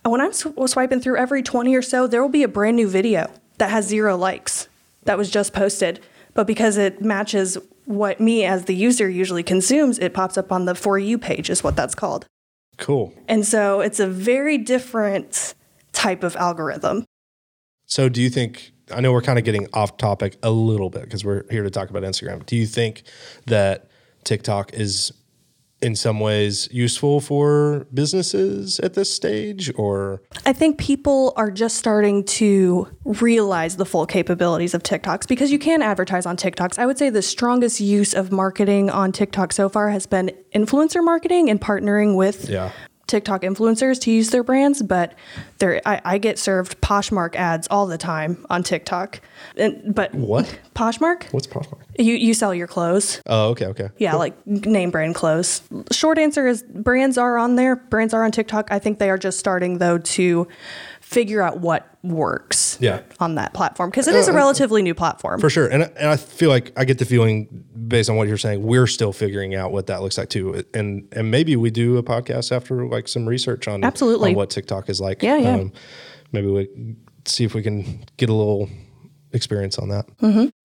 Uh, 0.06 0.10
when 0.10 0.22
I'm 0.22 0.34
sw- 0.34 0.50
swiping 0.68 1.00
through 1.00 1.18
every 1.18 1.42
20 1.42 1.74
or 1.76 1.82
so, 1.82 2.06
there 2.06 2.22
will 2.22 2.30
be 2.30 2.44
a 2.44 2.48
brand 2.48 2.76
new 2.76 2.88
video 2.88 3.32
that 3.58 3.70
has 3.72 3.88
zero 3.88 4.18
likes 4.18 4.68
that 5.04 5.18
was 5.18 5.32
just 5.32 5.54
posted. 5.54 6.02
But 6.34 6.48
because 6.48 6.78
it 6.78 7.02
matches 7.02 7.58
what 7.86 8.20
me 8.20 8.46
as 8.46 8.66
the 8.66 8.76
user 8.76 9.10
usually 9.10 9.44
consumes, 9.44 10.00
it 10.00 10.14
pops 10.14 10.38
up 10.38 10.52
on 10.52 10.66
the 10.66 10.76
For 10.76 10.98
You 10.98 11.18
page, 11.18 11.50
is 11.50 11.64
what 11.64 11.76
that's 11.76 11.96
called. 11.96 12.26
Cool. 12.78 13.14
And 13.28 13.46
so 13.46 13.82
it's 13.82 14.00
a 14.00 14.08
very 14.08 14.58
different 14.58 15.54
type 15.92 16.24
of 16.24 16.36
algorithm. 16.36 17.06
So, 17.86 18.10
do 18.10 18.22
you 18.22 18.30
think? 18.30 18.72
I 18.92 19.00
know 19.00 19.12
we're 19.12 19.22
kind 19.22 19.40
of 19.40 19.46
getting 19.46 19.68
off 19.74 19.98
topic 19.98 20.38
a 20.44 20.52
little 20.52 20.90
bit 20.90 21.04
because 21.04 21.24
we're 21.24 21.44
here 21.50 21.64
to 21.64 21.70
talk 21.70 21.90
about 21.90 22.04
Instagram. 22.04 22.46
Do 22.46 22.56
you 22.56 22.66
think 22.66 23.04
that 23.46 23.90
TikTok 24.24 24.74
is 24.74 25.14
in 25.84 25.96
some 25.96 26.20
ways 26.20 26.70
useful 26.72 27.20
for 27.20 27.86
businesses 27.94 28.80
at 28.80 28.94
this 28.94 29.14
stage, 29.14 29.72
or 29.76 30.22
I 30.46 30.54
think 30.54 30.78
people 30.78 31.34
are 31.36 31.52
just 31.52 31.78
starting 31.78 32.24
to 32.26 32.88
realize 33.04 33.76
the 33.76 33.86
full 33.86 34.06
capabilities 34.06 34.74
of 34.74 34.82
TikToks 34.82 35.28
because 35.28 35.52
you 35.52 35.60
can 35.60 35.82
advertise 35.82 36.26
on 36.26 36.38
TikToks. 36.38 36.80
I 36.80 36.86
would 36.86 36.98
say 36.98 37.10
the 37.10 37.22
strongest 37.22 37.80
use 37.80 38.14
of 38.14 38.32
marketing 38.32 38.90
on 38.90 39.12
TikTok 39.12 39.54
so 39.54 39.70
far 39.70 39.90
has 39.90 40.08
been 40.08 40.32
influencer 40.56 41.04
marketing 41.04 41.50
and 41.50 41.60
partnering 41.60 42.16
with 42.16 42.50
yeah? 42.50 42.72
TikTok 43.08 43.42
influencers 43.42 44.00
to 44.02 44.12
use 44.12 44.30
their 44.30 44.44
brands, 44.44 44.82
but 44.82 45.14
there 45.60 45.82
I, 45.86 46.02
I 46.06 46.18
get 46.18 46.40
served 46.40 46.80
Poshmark 46.82 47.36
ads 47.36 47.68
all 47.70 47.86
the 47.86 47.98
time 47.98 48.46
on 48.50 48.64
TikTok. 48.64 49.20
And, 49.58 49.94
but 49.94 50.14
What? 50.16 50.60
Poshmark? 50.74 51.32
What's 51.32 51.48
Poshmark? 51.48 51.82
You 52.00 52.14
you 52.14 52.34
sell 52.34 52.54
your 52.54 52.68
clothes. 52.68 53.22
Oh, 53.28 53.50
okay, 53.50 53.68
okay. 53.68 53.90
Yeah, 53.98 54.16
like 54.16 54.48
name 54.48 54.90
brand 54.90 55.16
clothes. 55.16 55.62
Short 55.92 56.18
answer 56.18 56.48
is 56.48 56.64
brands 56.64 57.18
are 57.18 57.38
on 57.38 57.56
there. 57.56 57.76
Brands 57.76 58.14
are 58.14 58.24
on 58.24 58.32
TikTok. 58.32 58.72
I 58.72 58.80
think 58.80 59.00
they 59.00 59.10
are 59.10 59.18
just 59.18 59.38
starting 59.38 59.78
though 59.78 59.98
to 59.98 60.48
figure 61.14 61.42
out 61.42 61.60
what 61.60 61.88
works 62.04 62.78
Yeah. 62.82 63.02
on 63.20 63.36
that 63.36 63.54
platform 63.54 63.90
because 63.90 64.08
it 64.08 64.16
is 64.16 64.28
a 64.28 64.32
uh, 64.32 64.36
relatively 64.36 64.82
new 64.82 64.94
platform. 64.94 65.40
For 65.40 65.50
sure. 65.50 65.68
And, 65.68 65.84
and 65.84 66.10
I 66.10 66.18
feel 66.18 66.50
like 66.50 66.72
I 66.76 66.84
get 66.86 66.98
the 67.00 67.06
feeling 67.06 67.64
based 67.88 68.10
on 68.10 68.16
what 68.18 68.28
you're 68.28 68.38
saying, 68.38 68.64
we're 68.64 68.88
still 68.88 69.14
figuring 69.14 69.56
out 69.56 69.72
what 69.72 69.88
that 69.88 70.02
looks 70.02 70.18
like 70.18 70.30
too. 70.30 70.64
And 70.74 71.08
and 71.14 71.32
maybe 71.32 71.56
we 71.56 71.72
do 71.72 71.98
a 71.98 72.04
podcast 72.04 72.52
after 72.52 72.86
like 72.88 73.08
some 73.08 73.28
research 73.28 73.68
on, 73.68 73.84
Absolutely. 73.84 74.32
on 74.32 74.36
what 74.36 74.50
TikTok 74.50 74.90
is 74.90 75.00
like. 75.00 75.24
Yeah, 75.24 75.38
yeah. 75.38 75.56
Um, 75.56 75.72
maybe 76.32 76.48
we 76.48 76.96
see 77.26 77.44
if 77.46 77.54
we 77.54 77.62
can 77.64 78.04
get 78.18 78.30
a 78.30 78.34
little 78.34 78.70
experience 79.34 79.78
on 79.80 79.90
that. 79.90 80.06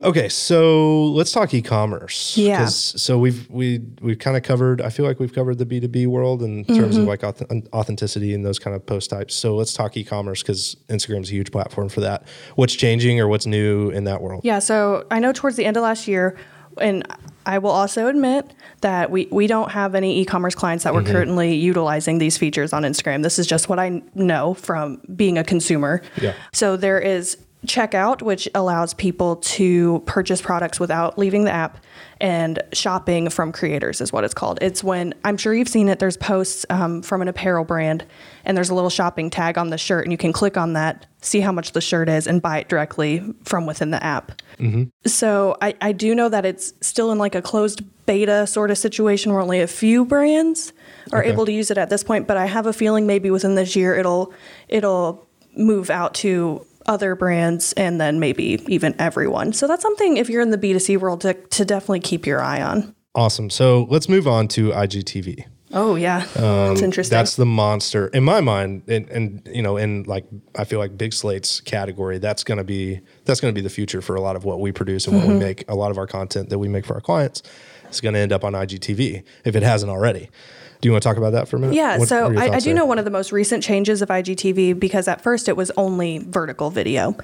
Okay, 0.02 0.28
so 0.28 1.06
let's 1.06 1.32
talk 1.32 1.52
e-commerce. 1.54 2.32
Mm-hmm. 2.36 2.46
Yeah. 2.48 2.66
So 2.66 3.18
we've 3.18 3.48
we 3.50 3.80
we've 4.00 4.18
kind 4.18 4.36
of 4.36 4.42
covered. 4.42 4.80
I 4.80 4.90
feel 4.90 5.06
like 5.06 5.18
we've 5.18 5.32
covered 5.32 5.58
the 5.58 5.66
B 5.66 5.80
two 5.80 5.88
B 5.88 6.06
world 6.06 6.42
in 6.42 6.64
terms 6.64 6.96
Mm-hmm. 6.96 7.08
of 7.08 7.08
like 7.08 7.24
authenticity 7.74 8.34
and 8.34 8.44
those 8.44 8.58
kind 8.58 8.76
of 8.76 8.84
post 8.86 9.10
types. 9.10 9.34
So 9.34 9.56
let's 9.56 9.72
talk 9.72 9.96
e-commerce 9.96 10.42
because 10.42 10.76
Instagram's 10.88 11.30
a 11.30 11.32
huge 11.32 11.50
platform 11.50 11.88
for 11.88 12.00
that. 12.00 12.24
What's 12.56 12.74
changing 12.74 13.20
or 13.20 13.28
what's 13.28 13.46
new 13.46 13.90
in 13.90 14.04
that 14.04 14.20
world? 14.22 14.42
Yeah, 14.44 14.58
so 14.58 15.06
I 15.10 15.18
know 15.18 15.32
towards 15.32 15.56
the 15.56 15.64
end 15.64 15.76
of 15.76 15.82
last 15.82 16.06
year, 16.08 16.36
and 16.80 17.06
I 17.46 17.58
will 17.58 17.70
also 17.70 18.06
admit 18.08 18.52
that 18.82 19.10
we, 19.10 19.26
we 19.32 19.46
don't 19.46 19.70
have 19.72 19.94
any 19.94 20.20
e 20.20 20.24
commerce 20.24 20.54
clients 20.54 20.84
that 20.84 20.94
were 20.94 21.02
currently 21.02 21.54
utilizing 21.54 22.18
these 22.18 22.36
features 22.38 22.72
on 22.72 22.82
Instagram. 22.82 23.22
This 23.22 23.38
is 23.38 23.46
just 23.46 23.68
what 23.68 23.78
I 23.78 24.02
know 24.14 24.54
from 24.54 25.00
being 25.16 25.38
a 25.38 25.44
consumer. 25.44 26.02
Yeah. 26.20 26.34
So 26.52 26.76
there 26.76 27.00
is 27.00 27.38
checkout, 27.66 28.22
which 28.22 28.48
allows 28.54 28.94
people 28.94 29.36
to 29.36 30.00
purchase 30.06 30.40
products 30.40 30.78
without 30.78 31.18
leaving 31.18 31.44
the 31.44 31.50
app, 31.50 31.78
and 32.20 32.60
shopping 32.72 33.28
from 33.30 33.52
creators 33.52 34.00
is 34.00 34.12
what 34.12 34.24
it's 34.24 34.34
called. 34.34 34.58
It's 34.62 34.82
when 34.82 35.12
I'm 35.24 35.36
sure 35.36 35.52
you've 35.54 35.68
seen 35.68 35.88
it. 35.88 35.98
There's 35.98 36.16
posts 36.16 36.64
um, 36.70 37.02
from 37.02 37.20
an 37.20 37.28
apparel 37.28 37.64
brand, 37.64 38.04
and 38.44 38.56
there's 38.56 38.70
a 38.70 38.74
little 38.74 38.90
shopping 38.90 39.28
tag 39.28 39.58
on 39.58 39.70
the 39.70 39.78
shirt, 39.78 40.04
and 40.04 40.12
you 40.12 40.18
can 40.18 40.32
click 40.32 40.56
on 40.56 40.74
that, 40.74 41.06
see 41.20 41.40
how 41.40 41.50
much 41.52 41.72
the 41.72 41.80
shirt 41.80 42.08
is, 42.08 42.26
and 42.26 42.40
buy 42.40 42.58
it 42.58 42.68
directly 42.68 43.22
from 43.44 43.66
within 43.66 43.90
the 43.90 44.02
app. 44.04 44.40
So 45.06 45.56
I, 45.60 45.74
I 45.80 45.92
do 45.92 46.14
know 46.14 46.28
that 46.28 46.44
it's 46.44 46.72
still 46.80 47.12
in 47.12 47.18
like 47.18 47.34
a 47.34 47.42
closed 47.42 47.82
beta 48.06 48.46
sort 48.46 48.70
of 48.70 48.78
situation 48.78 49.32
where 49.32 49.40
only 49.40 49.60
a 49.60 49.66
few 49.66 50.04
brands 50.04 50.72
are 51.12 51.20
Okay. 51.20 51.30
able 51.30 51.44
to 51.46 51.52
use 51.52 51.70
it 51.70 51.78
at 51.78 51.90
this 51.90 52.02
point. 52.02 52.26
But 52.26 52.36
I 52.36 52.46
have 52.46 52.66
a 52.66 52.72
feeling 52.72 53.06
maybe 53.06 53.30
within 53.30 53.54
this 53.54 53.76
year 53.76 53.94
it'll 53.96 54.32
it'll 54.68 55.26
move 55.56 55.90
out 55.90 56.14
to 56.14 56.64
other 56.88 57.14
brands 57.14 57.72
and 57.74 58.00
then 58.00 58.18
maybe 58.18 58.60
even 58.66 58.94
everyone. 58.98 59.52
So 59.52 59.68
that's 59.68 59.82
something 59.82 60.16
if 60.16 60.28
you're 60.28 60.42
in 60.42 60.50
the 60.50 60.58
B2C 60.58 60.98
world 60.98 61.20
to, 61.20 61.34
to 61.34 61.64
definitely 61.64 62.00
keep 62.00 62.26
your 62.26 62.42
eye 62.42 62.60
on. 62.62 62.94
Awesome. 63.14 63.50
So 63.50 63.86
let's 63.90 64.08
move 64.08 64.26
on 64.26 64.48
to 64.48 64.70
IGTV. 64.70 65.44
Oh 65.70 65.96
yeah. 65.96 66.26
that's 66.34 66.80
interesting. 66.80 67.14
That's 67.14 67.36
the 67.36 67.44
monster 67.44 68.06
in 68.08 68.24
my 68.24 68.40
mind, 68.40 68.84
and, 68.88 69.06
and 69.10 69.46
you 69.52 69.60
know, 69.60 69.76
in 69.76 70.04
like 70.04 70.24
I 70.56 70.64
feel 70.64 70.78
like 70.78 70.96
Big 70.96 71.12
Slate's 71.12 71.60
category, 71.60 72.16
that's 72.16 72.42
gonna 72.42 72.64
be 72.64 73.02
that's 73.26 73.38
gonna 73.38 73.52
be 73.52 73.60
the 73.60 73.68
future 73.68 74.00
for 74.00 74.16
a 74.16 74.20
lot 74.22 74.34
of 74.34 74.44
what 74.46 74.60
we 74.60 74.72
produce 74.72 75.06
and 75.06 75.16
what 75.16 75.24
Mm-hmm. 75.26 75.32
we 75.34 75.38
make. 75.44 75.64
A 75.70 75.74
lot 75.74 75.90
of 75.90 75.98
our 75.98 76.06
content 76.06 76.48
that 76.48 76.58
we 76.58 76.68
make 76.68 76.86
for 76.86 76.94
our 76.94 77.02
clients 77.02 77.42
is 77.90 78.00
gonna 78.00 78.16
end 78.18 78.32
up 78.32 78.44
on 78.44 78.54
IGTV 78.54 79.22
if 79.44 79.54
it 79.56 79.62
hasn't 79.62 79.90
already. 79.90 80.30
Do 80.80 80.88
you 80.88 80.92
want 80.92 81.02
to 81.02 81.08
talk 81.08 81.16
about 81.16 81.30
that 81.32 81.48
for 81.48 81.56
a 81.56 81.58
minute? 81.60 81.74
Yeah, 81.74 81.98
What- 81.98 82.08
so 82.08 82.36
I, 82.38 82.50
I 82.54 82.58
do 82.60 82.66
there? 82.66 82.74
know 82.74 82.86
one 82.86 82.98
of 82.98 83.04
the 83.04 83.10
most 83.10 83.32
recent 83.32 83.62
changes 83.64 84.00
of 84.02 84.08
IGTV 84.10 84.78
because 84.78 85.08
at 85.08 85.20
first 85.20 85.48
it 85.48 85.56
was 85.56 85.70
only 85.76 86.18
vertical 86.18 86.70
video 86.70 87.16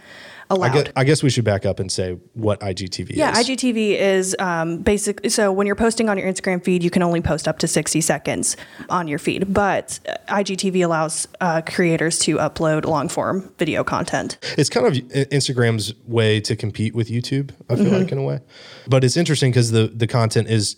allowed. 0.51 0.71
I 0.71 0.83
guess, 0.83 0.93
I 0.97 1.05
guess 1.05 1.23
we 1.23 1.31
should 1.31 1.45
back 1.45 1.65
up 1.65 1.79
and 1.81 1.91
say 1.91 2.19
what 2.35 2.61
IGTV 2.61 3.13
Yeah, 3.17 3.31
is. 3.39 3.49
Yeah, 3.49 3.55
IGTV 3.55 3.97
is 3.99 4.37
um, 4.41 4.79
basic. 4.79 5.31
So 5.31 5.53
when 5.53 5.67
you're 5.67 5.77
posting 5.77 6.09
on 6.09 6.19
your 6.19 6.27
Instagram 6.31 6.63
feed, 6.65 6.83
you 6.83 6.91
can 6.91 7.03
only 7.03 7.21
post 7.23 7.47
up 7.49 7.59
to 7.61 7.69
60 7.69 8.01
seconds 8.03 8.57
on 8.91 9.07
your 9.09 9.19
feed. 9.19 9.55
But 9.55 10.01
uh, 10.07 10.17
IGTV 10.35 10.85
allows 10.85 11.29
uh, 11.41 11.63
creators 11.63 12.19
to 12.21 12.37
upload 12.39 12.85
long 12.85 13.09
form 13.09 13.53
video 13.59 13.85
content. 13.85 14.37
It's 14.59 14.69
kind 14.69 14.87
of 14.87 14.93
Instagram's 14.95 15.95
way 16.07 16.41
to 16.41 16.57
compete 16.57 16.95
with 16.95 17.09
YouTube. 17.09 17.53
I 17.71 17.77
feel 17.77 17.85
Mm-hmm. 17.87 17.95
like 17.95 18.13
in 18.13 18.19
a 18.19 18.23
way, 18.23 18.41
but 18.89 19.05
it's 19.05 19.17
interesting 19.17 19.51
because 19.51 19.71
the 19.71 19.87
the 19.95 20.07
content 20.07 20.49
is 20.49 20.77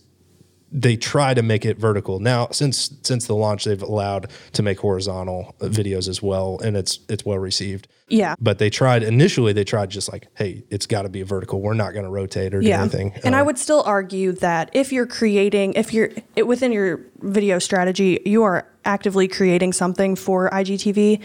they 0.72 0.96
try 0.96 1.32
to 1.32 1.42
make 1.42 1.64
it 1.64 1.78
vertical. 1.78 2.18
Now, 2.20 2.48
since 2.50 2.90
since 3.02 3.26
the 3.26 3.34
launch, 3.34 3.64
they've 3.64 3.80
allowed 3.82 4.30
to 4.52 4.62
make 4.62 4.80
horizontal 4.80 5.54
videos 5.60 6.08
as 6.08 6.20
well, 6.22 6.58
and 6.64 6.76
it's 6.76 6.98
it's 7.08 7.24
well 7.24 7.38
received. 7.38 7.88
Yeah. 8.08 8.34
But 8.40 8.58
they 8.58 8.70
tried 8.70 9.02
initially. 9.02 9.52
They 9.52 9.64
tried 9.64 9.90
just 9.90 10.12
like, 10.12 10.28
hey, 10.34 10.62
it's 10.70 10.86
got 10.86 11.02
to 11.02 11.08
be 11.08 11.22
vertical. 11.22 11.60
We're 11.60 11.74
not 11.74 11.92
going 11.92 12.04
to 12.04 12.10
rotate 12.10 12.54
or 12.54 12.60
do 12.60 12.68
Yeah. 12.68 12.80
anything. 12.82 13.12
And 13.24 13.34
I 13.34 13.40
Uh, 13.40 13.46
would 13.46 13.58
still 13.58 13.82
argue 13.84 14.30
that 14.32 14.70
if 14.72 14.92
you're 14.92 15.06
creating, 15.06 15.72
if 15.74 15.92
you're 15.92 16.10
it, 16.36 16.46
within 16.46 16.70
your 16.70 17.00
video 17.20 17.58
strategy, 17.58 18.20
you 18.24 18.44
are 18.44 18.64
actively 18.84 19.26
creating 19.26 19.72
something 19.72 20.14
for 20.14 20.48
IGTV. 20.52 21.18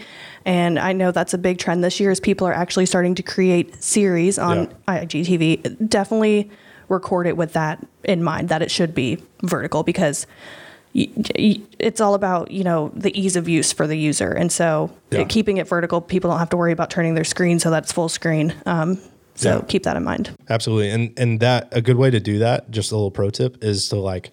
And 0.44 0.76
I 0.76 0.92
know 0.92 1.12
that's 1.12 1.34
a 1.34 1.38
big 1.38 1.58
trend 1.58 1.84
this 1.84 2.00
year 2.00 2.10
is 2.10 2.18
people 2.18 2.48
are 2.48 2.52
actually 2.54 2.86
starting 2.86 3.14
to 3.14 3.22
create 3.22 3.80
series 3.82 4.36
on 4.36 4.66
IGTV. 4.88 5.88
Definitely 5.88 6.50
record 6.92 7.26
it 7.26 7.36
with 7.36 7.52
that 7.54 7.84
in 8.04 8.22
mind 8.22 8.48
that 8.48 8.62
it 8.62 8.70
should 8.70 8.94
be 8.94 9.18
vertical 9.42 9.82
because 9.82 10.26
it's 10.94 12.00
all 12.00 12.14
about 12.14 12.50
you 12.50 12.62
know 12.62 12.90
the 12.94 13.18
ease 13.18 13.34
of 13.36 13.48
use 13.48 13.72
for 13.72 13.86
the 13.86 13.96
user 13.96 14.30
and 14.30 14.52
so 14.52 14.90
Yeah. 15.10 15.24
keeping 15.24 15.56
it 15.56 15.66
vertical 15.66 16.00
people 16.00 16.30
don't 16.30 16.38
have 16.38 16.50
to 16.50 16.56
worry 16.56 16.72
about 16.72 16.90
turning 16.90 17.14
their 17.14 17.24
screen 17.24 17.58
so 17.58 17.70
that's 17.70 17.90
full 17.92 18.08
screen 18.10 18.54
um, 18.66 18.98
so 19.34 19.56
Yeah. 19.56 19.60
keep 19.66 19.84
that 19.84 19.96
in 19.96 20.04
mind 20.04 20.30
Absolutely. 20.50 20.90
And 20.90 21.18
and 21.18 21.40
that 21.40 21.68
a 21.72 21.80
good 21.80 21.96
way 21.96 22.10
to 22.10 22.20
do 22.20 22.38
that, 22.40 22.70
just 22.70 22.92
a 22.92 22.94
little 22.94 23.10
pro 23.10 23.30
tip, 23.30 23.64
is 23.64 23.88
to 23.88 23.96
like 23.96 24.32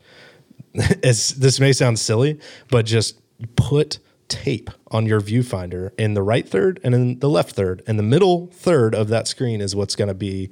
as 1.04 1.30
this 1.30 1.60
may 1.62 1.72
sound 1.72 1.98
silly, 1.98 2.40
but 2.70 2.86
just 2.86 3.18
put 3.56 4.00
tape 4.28 4.70
on 4.92 5.06
your 5.06 5.22
viewfinder 5.22 5.92
in 5.98 6.14
the 6.14 6.22
right 6.22 6.48
third 6.48 6.80
and 6.84 6.94
in 6.94 7.20
the 7.20 7.30
left 7.30 7.56
third. 7.56 7.82
And 7.88 7.98
the 7.98 8.04
middle 8.04 8.48
third 8.54 8.94
of 8.94 9.08
that 9.08 9.28
screen 9.30 9.62
is 9.62 9.76
what's 9.76 9.96
going 9.96 10.10
to 10.10 10.14
be 10.14 10.50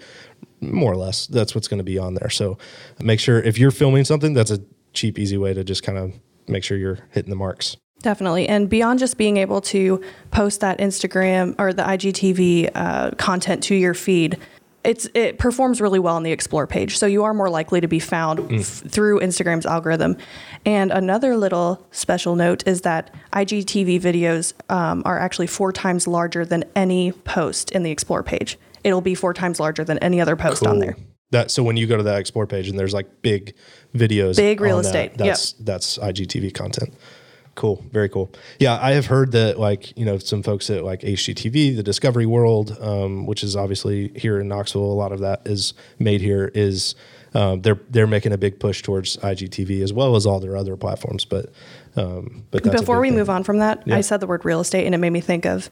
more 0.62 0.92
or 0.92 0.96
less 0.98 1.28
that's 1.28 1.54
what's 1.56 1.68
going 1.68 1.78
to 1.80 1.84
be 1.84 1.98
on 1.98 2.16
there. 2.16 2.30
So 2.30 2.58
make 3.00 3.20
sure 3.20 3.40
if 3.40 3.58
you're 3.58 3.72
filming 3.72 4.06
something, 4.06 4.34
that's 4.34 4.52
a 4.52 4.60
cheap, 4.94 5.20
easy 5.20 5.38
way 5.38 5.54
to 5.54 5.64
just 5.64 5.84
kind 5.84 5.98
of 5.98 6.14
make 6.48 6.64
sure 6.64 6.78
you're 6.78 7.00
hitting 7.12 7.30
the 7.30 7.36
marks. 7.36 7.78
Definitely. 8.02 8.48
And 8.48 8.70
beyond 8.70 9.00
just 9.00 9.18
being 9.18 9.38
able 9.38 9.60
to 9.62 10.02
post 10.32 10.62
that 10.62 10.78
Instagram 10.80 11.56
or 11.60 11.74
the 11.74 11.82
IGTV 11.84 12.70
uh, 12.76 13.12
content 13.18 13.64
to 13.64 13.76
your 13.76 13.94
feed, 13.96 14.38
it's 14.84 15.10
it 15.16 15.38
performs 15.40 15.82
really 15.82 15.98
well 16.00 16.16
on 16.16 16.24
the 16.24 16.32
explore 16.32 16.66
page 16.68 16.98
so 16.98 17.06
you 17.08 17.24
are 17.24 17.34
more 17.34 17.50
likely 17.50 17.82
to 17.82 17.88
be 17.88 18.00
found 18.00 18.40
Mm. 18.40 18.60
f- 18.62 18.90
through 18.90 19.20
instagram's 19.20 19.66
algorithm 19.66 20.16
and 20.66 20.92
another 20.92 21.36
little 21.36 21.86
special 21.92 22.36
note 22.36 22.66
is 22.68 22.82
that 22.82 23.14
igtv 23.34 24.00
videos 24.00 24.54
um, 24.72 25.02
are 25.04 25.18
actually 25.20 25.48
four 25.48 25.74
times 25.74 26.08
larger 26.08 26.46
than 26.46 26.64
any 26.76 27.12
post 27.12 27.72
in 27.72 27.84
the 27.84 27.92
explore 27.92 28.24
page 28.24 28.58
it'll 28.88 29.02
be 29.02 29.16
four 29.16 29.34
times 29.34 29.60
larger 29.60 29.84
than 29.84 29.98
any 30.00 30.20
other 30.22 30.36
post 30.36 30.66
on 30.66 30.80
there 30.80 30.96
That 31.32 31.52
so 31.52 31.62
when 31.62 31.78
you 31.78 31.86
go 31.88 31.98
to 31.98 32.04
that 32.04 32.20
explore 32.20 32.48
page 32.48 32.70
and 32.70 32.80
there's 32.80 32.94
like 32.94 33.22
big 33.22 33.54
videos, 33.94 34.38
Big 34.38 34.62
real 34.62 34.78
on 34.78 34.84
that, 34.84 34.88
estate, 34.88 35.12
yep. 35.12 35.28
That's 35.28 35.54
that's 35.54 35.98
IGTV 35.98 36.54
content. 36.54 36.94
Cool, 37.56 37.84
very 37.92 38.08
cool. 38.08 38.32
Yeah, 38.60 38.78
I 38.80 38.92
have 38.92 39.08
heard 39.08 39.32
that 39.32 39.60
like 39.60 39.98
you 39.98 40.06
know 40.06 40.20
some 40.20 40.44
folks 40.44 40.70
at 40.70 40.84
like 40.84 41.02
HGTV, 41.02 41.76
the 41.76 41.82
Discovery 41.84 42.28
World, 42.28 42.78
um, 42.80 43.26
which 43.26 43.44
is 43.44 43.56
obviously 43.56 44.10
here 44.16 44.40
in 44.40 44.48
Knoxville, 44.48 44.84
a 44.84 44.94
lot 44.94 45.12
of 45.12 45.20
that 45.22 45.42
is 45.46 45.74
made 45.98 46.22
here. 46.22 46.52
Is 46.54 46.94
um, 47.34 47.62
they're 47.62 47.80
they're 47.90 48.08
making 48.08 48.32
a 48.32 48.38
big 48.38 48.60
push 48.60 48.84
towards 48.84 49.18
IGTV 49.18 49.82
as 49.82 49.92
well 49.92 50.16
as 50.16 50.26
all 50.28 50.40
their 50.40 50.56
other 50.56 50.78
platforms. 50.78 51.26
But 51.26 51.52
um, 51.98 52.44
but 52.52 52.64
Before 52.64 53.00
we 53.00 53.10
thing. 53.10 53.18
move 53.18 53.30
on 53.30 53.44
from 53.44 53.60
that, 53.60 53.84
Yeah. 53.86 53.96
I 53.98 54.02
said 54.02 54.20
the 54.20 54.28
word 54.28 54.46
real 54.46 54.60
estate 54.60 54.86
and 54.86 54.94
it 54.96 55.00
made 55.00 55.10
me 55.12 55.22
think 55.22 55.46
of 55.46 55.70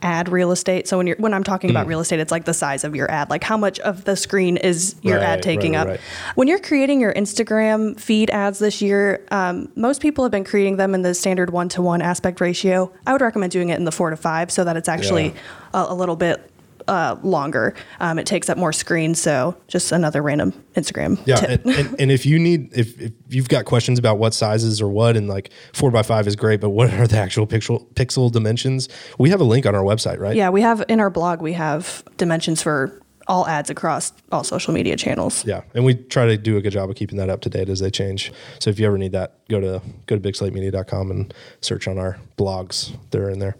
ad 0.00 0.28
real 0.28 0.52
estate. 0.52 0.86
So 0.86 0.96
when 0.96 1.06
you're 1.08 1.16
when 1.18 1.34
I'm 1.34 1.42
talking 1.42 1.68
Mm. 1.68 1.72
about 1.72 1.86
real 1.88 1.98
estate, 2.00 2.20
it's 2.20 2.30
like 2.30 2.44
the 2.44 2.54
size 2.54 2.84
of 2.84 2.94
your 2.94 3.10
ad, 3.10 3.30
like 3.30 3.42
how 3.42 3.56
much 3.56 3.80
of 3.80 4.04
the 4.04 4.14
screen 4.14 4.56
is 4.56 4.94
your 5.02 5.16
Right, 5.16 5.24
ad 5.26 5.42
taking 5.42 5.72
right, 5.72 5.80
up. 5.80 5.88
right. 5.88 6.00
When 6.36 6.46
you're 6.46 6.60
creating 6.60 7.00
your 7.00 7.12
Instagram 7.14 7.98
feed 7.98 8.30
ads 8.30 8.58
this 8.60 8.80
year, 8.80 9.22
um, 9.32 9.68
most 9.74 10.00
people 10.00 10.24
have 10.24 10.30
been 10.30 10.44
creating 10.44 10.76
them 10.76 10.94
in 10.94 11.02
the 11.02 11.14
standard 11.14 11.50
one 11.50 11.68
to 11.70 11.82
one 11.82 12.00
aspect 12.00 12.40
ratio. 12.40 12.92
I 13.06 13.12
would 13.12 13.20
recommend 13.22 13.50
doing 13.52 13.70
it 13.70 13.78
in 13.78 13.84
the 13.84 13.92
four 13.92 14.10
to 14.10 14.16
five 14.16 14.50
so 14.52 14.62
that 14.64 14.76
it's 14.76 14.88
actually 14.88 15.34
a, 15.74 15.86
a 15.88 15.94
little 15.94 16.16
bit 16.16 16.47
uh, 16.88 17.16
longer. 17.22 17.74
Um, 18.00 18.18
it 18.18 18.26
takes 18.26 18.48
up 18.48 18.58
more 18.58 18.72
screen. 18.72 19.14
So 19.14 19.56
just 19.68 19.92
another 19.92 20.22
random 20.22 20.52
Instagram 20.74 21.20
Yeah, 21.26 21.36
tip. 21.36 21.64
and, 21.64 21.74
and, 21.74 22.00
and 22.00 22.10
if 22.10 22.26
you 22.26 22.38
need, 22.38 22.76
if, 22.76 23.00
if 23.00 23.12
you've 23.28 23.48
got 23.48 23.64
questions 23.64 23.98
about 23.98 24.18
what 24.18 24.34
sizes 24.34 24.80
or 24.80 24.88
what, 24.88 25.16
and 25.16 25.28
like 25.28 25.50
four 25.72 25.90
by 25.90 26.02
five 26.02 26.26
is 26.26 26.34
great, 26.36 26.60
but 26.60 26.70
what 26.70 26.92
are 26.94 27.06
the 27.06 27.18
actual 27.18 27.46
pixel 27.46 27.86
pixel 27.94 28.32
dimensions? 28.32 28.88
We 29.18 29.30
have 29.30 29.40
a 29.40 29.44
link 29.44 29.66
on 29.66 29.74
our 29.74 29.82
website, 29.84 30.18
right? 30.18 30.34
Yeah, 30.34 30.50
we 30.50 30.62
have 30.62 30.82
in 30.88 30.98
our 31.00 31.10
blog, 31.10 31.40
we 31.42 31.52
have 31.52 32.02
dimensions 32.16 32.62
for 32.62 33.00
all 33.28 33.46
ads 33.46 33.70
across 33.70 34.12
all 34.32 34.42
social 34.42 34.72
media 34.72 34.96
channels. 34.96 35.44
Yeah, 35.44 35.62
and 35.74 35.84
we 35.84 35.94
try 35.94 36.26
to 36.26 36.36
do 36.36 36.56
a 36.56 36.62
good 36.62 36.72
job 36.72 36.90
of 36.90 36.96
keeping 36.96 37.18
that 37.18 37.28
up 37.28 37.42
to 37.42 37.50
date 37.50 37.68
as 37.68 37.80
they 37.80 37.90
change. 37.90 38.32
So 38.58 38.70
if 38.70 38.80
you 38.80 38.86
ever 38.86 38.98
need 38.98 39.12
that, 39.12 39.46
go 39.48 39.60
to 39.60 39.82
go 40.06 40.18
to 40.18 40.20
bigslatemedia.com 40.20 41.10
and 41.10 41.34
search 41.60 41.86
on 41.86 41.98
our 41.98 42.18
blogs. 42.36 42.96
They're 43.10 43.30
in 43.30 43.38
there. 43.38 43.56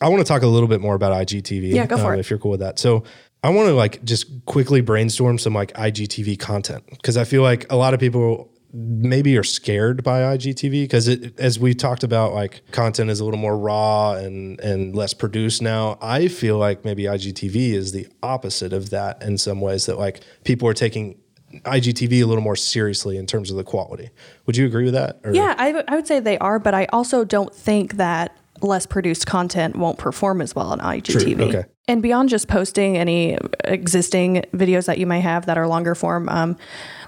I 0.00 0.08
want 0.08 0.20
to 0.20 0.28
talk 0.28 0.42
a 0.42 0.46
little 0.46 0.68
bit 0.68 0.80
more 0.80 0.94
about 0.94 1.12
IGTV. 1.12 1.74
Yeah, 1.74 1.86
go 1.86 1.98
for 1.98 2.08
um, 2.08 2.14
it. 2.14 2.20
If 2.20 2.30
you're 2.30 2.38
cool 2.38 2.52
with 2.52 2.60
that. 2.60 2.78
So 2.78 3.04
I 3.42 3.50
want 3.50 3.68
to 3.68 3.74
like 3.74 4.02
just 4.04 4.46
quickly 4.46 4.80
brainstorm 4.80 5.38
some 5.38 5.52
like 5.52 5.72
IGTV 5.74 6.38
content 6.38 6.82
because 6.88 7.18
I 7.18 7.24
feel 7.24 7.42
like 7.42 7.70
a 7.70 7.76
lot 7.76 7.92
of 7.92 8.00
people 8.00 8.50
maybe 8.76 9.38
are 9.38 9.44
scared 9.44 10.02
by 10.02 10.20
IGTV 10.20 10.82
because 10.82 11.06
it 11.06 11.38
as 11.38 11.58
we 11.60 11.74
talked 11.74 12.02
about 12.02 12.34
like 12.34 12.62
content 12.72 13.08
is 13.08 13.20
a 13.20 13.24
little 13.24 13.38
more 13.38 13.56
raw 13.56 14.14
and 14.14 14.58
and 14.60 14.96
less 14.96 15.14
produced 15.14 15.62
now. 15.62 15.96
I 16.02 16.26
feel 16.28 16.58
like 16.58 16.84
maybe 16.84 17.04
IGTV 17.04 17.54
is 17.72 17.92
the 17.92 18.08
opposite 18.22 18.72
of 18.72 18.90
that 18.90 19.22
in 19.22 19.38
some 19.38 19.60
ways 19.60 19.86
that 19.86 19.98
like 19.98 20.20
people 20.42 20.68
are 20.68 20.74
taking 20.74 21.16
IGTV 21.62 22.22
a 22.22 22.24
little 22.24 22.42
more 22.42 22.56
seriously 22.56 23.16
in 23.16 23.26
terms 23.26 23.50
of 23.50 23.56
the 23.56 23.62
quality. 23.64 24.10
Would 24.46 24.56
you 24.56 24.66
agree 24.66 24.84
with 24.84 24.94
that? 24.94 25.20
Or- 25.22 25.32
Yeah, 25.32 25.54
I, 25.56 25.66
w- 25.68 25.84
I 25.86 25.94
would 25.94 26.08
say 26.08 26.18
they 26.18 26.36
are, 26.38 26.58
but 26.58 26.74
I 26.74 26.86
also 26.86 27.24
don't 27.24 27.54
think 27.54 27.94
that 27.94 28.36
less 28.60 28.86
produced 28.86 29.26
content 29.28 29.76
won't 29.76 29.98
perform 29.98 30.40
as 30.40 30.56
well 30.56 30.72
on 30.72 30.80
IGTV. 30.80 31.36
True, 31.36 31.44
okay. 31.44 31.64
And 31.86 32.02
beyond 32.02 32.28
just 32.28 32.48
posting 32.48 32.96
any 32.96 33.38
existing 33.64 34.44
videos 34.52 34.86
that 34.86 34.98
you 34.98 35.06
may 35.06 35.20
have 35.20 35.46
that 35.46 35.56
are 35.58 35.68
longer 35.68 35.94
form, 35.94 36.28
um, 36.28 36.56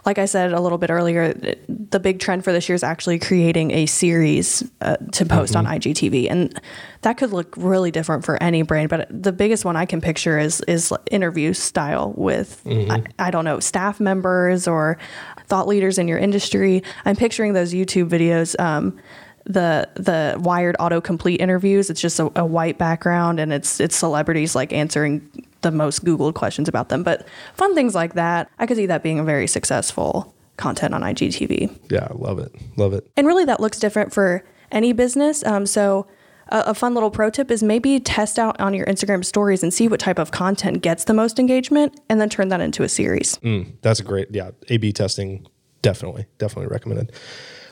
like 0.07 0.19
I 0.19 0.25
said 0.27 0.53
a 0.53 0.61
little 0.61 0.79
bit 0.79 0.89
earlier, 0.89 1.35
the 1.69 1.99
big 2.01 2.21
trend 2.21 2.45
for 2.45 2.53
this 2.53 2.69
year 2.69 2.75
is 2.75 2.85
actually 2.85 3.19
creating 3.19 3.73
a 3.73 3.87
series 3.87 4.63
uh, 4.81 4.97
to 5.13 5.27
post 5.27 5.55
Mm-hmm. 5.55 5.67
on 5.67 5.79
IGTV, 5.81 6.31
and 6.31 6.59
that 7.03 7.19
could 7.19 7.33
look 7.33 7.55
really 7.57 7.91
different 7.91 8.25
for 8.25 8.41
any 8.43 8.63
brand. 8.63 8.89
But 8.89 9.09
the 9.11 9.33
biggest 9.33 9.65
one 9.65 9.77
I 9.77 9.85
can 9.85 10.01
picture 10.01 10.39
is 10.39 10.61
is 10.63 10.93
interview 11.11 11.53
style 11.53 12.15
with 12.17 12.63
Mm-hmm. 12.65 12.91
I, 12.93 13.27
I 13.27 13.31
don't 13.31 13.45
know 13.45 13.61
staff 13.61 14.01
members 14.01 14.69
or 14.69 14.97
thought 15.49 15.67
leaders 15.67 15.99
in 15.99 16.09
your 16.09 16.19
industry. 16.19 16.83
I'm 17.05 17.17
picturing 17.17 17.53
those 17.53 17.75
YouTube 17.75 18.09
videos. 18.09 18.59
Um, 18.61 18.99
the 19.45 19.89
the 19.95 20.37
wired 20.41 20.75
autocomplete 20.81 21.39
interviews 21.39 21.89
it's 21.89 22.01
just 22.01 22.19
a, 22.19 22.33
a 22.35 22.45
white 22.45 22.79
background 22.79 23.39
and 23.39 23.53
it's 23.53 23.79
it's 23.79 23.95
celebrities 23.95 24.57
like 24.57 24.73
answering 24.73 25.46
the 25.67 25.71
most 25.71 26.05
googled 26.05 26.35
questions 26.35 26.69
about 26.69 26.89
them 26.89 27.03
but 27.03 27.27
fun 27.55 27.75
things 27.75 27.95
like 27.95 28.15
that 28.15 28.49
i 28.59 28.67
could 28.67 28.77
see 28.77 28.87
that 28.87 29.03
being 29.03 29.19
a 29.19 29.25
very 29.25 29.47
successful 29.47 30.35
content 30.57 30.95
on 30.95 31.03
igtv 31.03 31.51
Yeah, 31.91 32.09
love 32.15 32.39
it. 32.39 32.51
Love 32.77 32.93
it. 32.95 33.03
and 33.17 33.27
really 33.27 33.45
that 33.45 33.61
looks 33.61 33.79
different 33.79 34.13
for 34.13 34.45
any 34.73 34.93
business 34.93 35.45
um, 35.45 35.67
so 35.67 36.07
a, 36.49 36.59
a 36.69 36.75
fun 36.75 36.95
little 36.95 37.11
pro 37.11 37.29
tip 37.31 37.51
is 37.51 37.63
maybe 37.63 37.99
test 38.01 38.39
out 38.39 38.59
on 38.61 38.73
your 38.73 38.87
instagram 38.87 39.25
stories 39.25 39.63
and 39.63 39.75
see 39.75 39.89
what 39.89 40.01
type 40.01 40.19
of 40.19 40.31
content 40.31 40.81
gets 40.83 41.05
the 41.05 41.15
most 41.15 41.39
engagement 41.39 41.99
and 42.09 42.21
then 42.21 42.29
turn 42.29 42.49
that 42.49 42.61
into 42.61 42.83
a 42.83 42.89
series 42.89 43.37
Mm, 43.39 43.73
that's 43.83 44.01
a 44.01 44.05
great, 44.05 44.29
yeah. 44.31 44.51
A 44.69 44.77
B 44.79 44.93
testing, 44.93 45.47
definitely, 45.83 46.27
definitely 46.39 46.69
recommended. 46.73 47.13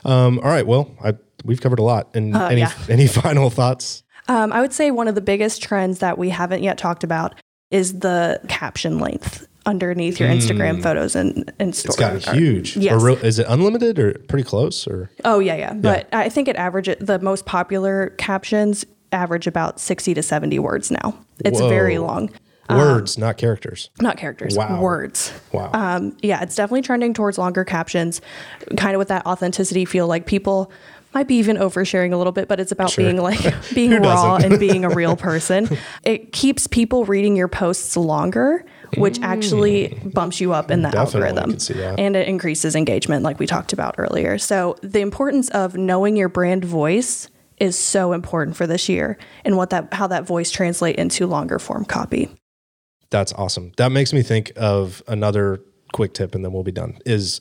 Um, 0.04 0.38
all 0.40 0.50
right, 0.50 0.66
well, 0.66 0.90
I 1.02 1.14
we've 1.44 1.61
covered 1.61 1.78
a 1.78 1.83
lot. 1.83 2.11
And 2.14 2.37
any 2.37 2.61
yeah. 2.61 2.72
any 2.88 3.07
final 3.07 3.48
thoughts? 3.50 4.02
Um, 4.28 4.52
I 4.52 4.61
would 4.61 4.72
say 4.72 4.90
one 4.90 5.09
of 5.09 5.14
the 5.14 5.20
biggest 5.20 5.62
trends 5.62 5.98
that 6.00 6.16
we 6.18 6.30
haven't 6.30 6.62
yet 6.62 6.76
talked 6.78 7.04
about 7.04 7.35
is 7.74 7.98
the 7.98 8.40
caption 8.48 8.98
length 9.00 9.46
underneath 9.66 10.20
your 10.20 10.28
Instagram 10.28 10.82
photos 10.82 11.16
and, 11.16 11.52
and 11.58 11.74
stories. 11.74 11.84
It's 11.87 11.94
stories. 11.94 12.24
gotten 12.24 12.38
huge. 12.38 12.76
Yes. 12.76 12.92
Or 13.02 13.04
real, 13.06 13.16
is 13.16 13.38
it 13.38 13.46
unlimited 13.48 13.98
or 13.98 14.12
pretty 14.28 14.44
close? 14.44 14.87
Or 14.87 15.10
Oh 15.24 15.40
yeah, 15.40 15.56
yeah. 15.56 15.72
But 15.74 16.08
I 16.12 16.28
think 16.28 16.48
it 16.48 16.56
average 16.56 16.88
the 17.00 17.18
most 17.18 17.46
popular 17.46 18.10
captions 18.18 18.84
average 19.10 19.46
about 19.46 19.80
sixty 19.80 20.14
to 20.14 20.22
seventy 20.22 20.58
words 20.58 20.90
now. 20.90 21.18
It's 21.44 21.60
Whoa. 21.60 21.68
very 21.68 21.98
long. 21.98 22.30
words, 22.70 23.18
not 23.18 23.37
characters. 23.37 23.90
Not 24.00 24.16
characters, 24.16 24.56
Wow. 24.56 24.80
words. 24.80 25.32
Wow. 25.52 25.70
Um, 25.74 26.16
yeah, 26.22 26.42
it's 26.42 26.56
definitely 26.56 26.82
trending 26.82 27.12
towards 27.12 27.37
longer 27.38 27.64
captions, 27.64 28.20
kind 28.76 28.94
of 28.94 28.98
with 28.98 29.08
that 29.08 29.26
authenticity 29.26 29.84
feel. 29.84 30.06
Like 30.06 30.26
people 30.26 30.70
might 31.14 31.29
be 31.29 31.37
even 31.37 31.57
oversharing 31.57 32.12
a 32.12 32.16
little 32.16 32.33
bit, 32.33 32.48
but 32.48 32.59
it's 32.61 32.72
about 32.72 32.90
Sure. 32.90 33.05
being 33.05 33.16
like 33.18 33.40
being 33.74 33.92
raw 34.03 34.37
and 34.37 34.59
being 34.59 34.85
a 34.85 34.88
real 35.00 35.16
person. 35.16 35.68
It 36.03 36.33
keeps 36.33 36.66
people 36.66 37.05
reading 37.05 37.37
your 37.37 37.48
posts 37.48 37.96
longer, 37.96 38.64
which 38.96 39.20
actually 39.22 39.98
bumps 40.05 40.40
you 40.40 40.53
up 40.53 40.70
in 40.70 40.83
the 40.83 40.88
Mm. 40.88 40.92
Definitely 40.92 41.29
algorithm. 41.29 41.50
can 41.53 41.61
see 41.61 41.74
that. 41.74 41.98
And 41.98 42.16
it 42.16 42.29
increases 42.29 42.74
engagement, 42.77 43.22
like 43.22 43.38
we 43.38 43.46
talked 43.46 43.72
about 43.72 43.94
earlier. 43.98 44.38
So 44.38 44.77
the 44.83 45.00
importance 45.00 45.48
of 45.50 45.77
knowing 45.77 46.16
your 46.16 46.29
brand 46.29 46.64
voice 46.64 47.29
is 47.59 47.79
so 47.79 48.12
important 48.12 48.57
for 48.57 48.66
this 48.66 48.88
year 48.88 49.16
and 49.44 49.57
what 49.57 49.70
that 49.70 49.94
how 49.94 50.09
that 50.09 50.27
voice 50.27 50.50
translate 50.50 50.96
into 50.96 51.27
longer 51.27 51.59
form 51.61 51.85
copy. 51.85 52.29
That's 53.11 53.33
awesome. 53.35 53.70
That 53.77 53.92
makes 53.92 54.12
me 54.12 54.22
think 54.22 54.50
of 54.57 55.03
another 55.07 55.61
quick 55.92 56.14
tip, 56.14 56.35
and 56.35 56.44
then 56.44 56.53
we'll 56.53 56.64
be 56.64 56.72
done. 56.72 56.98
Is 57.07 57.40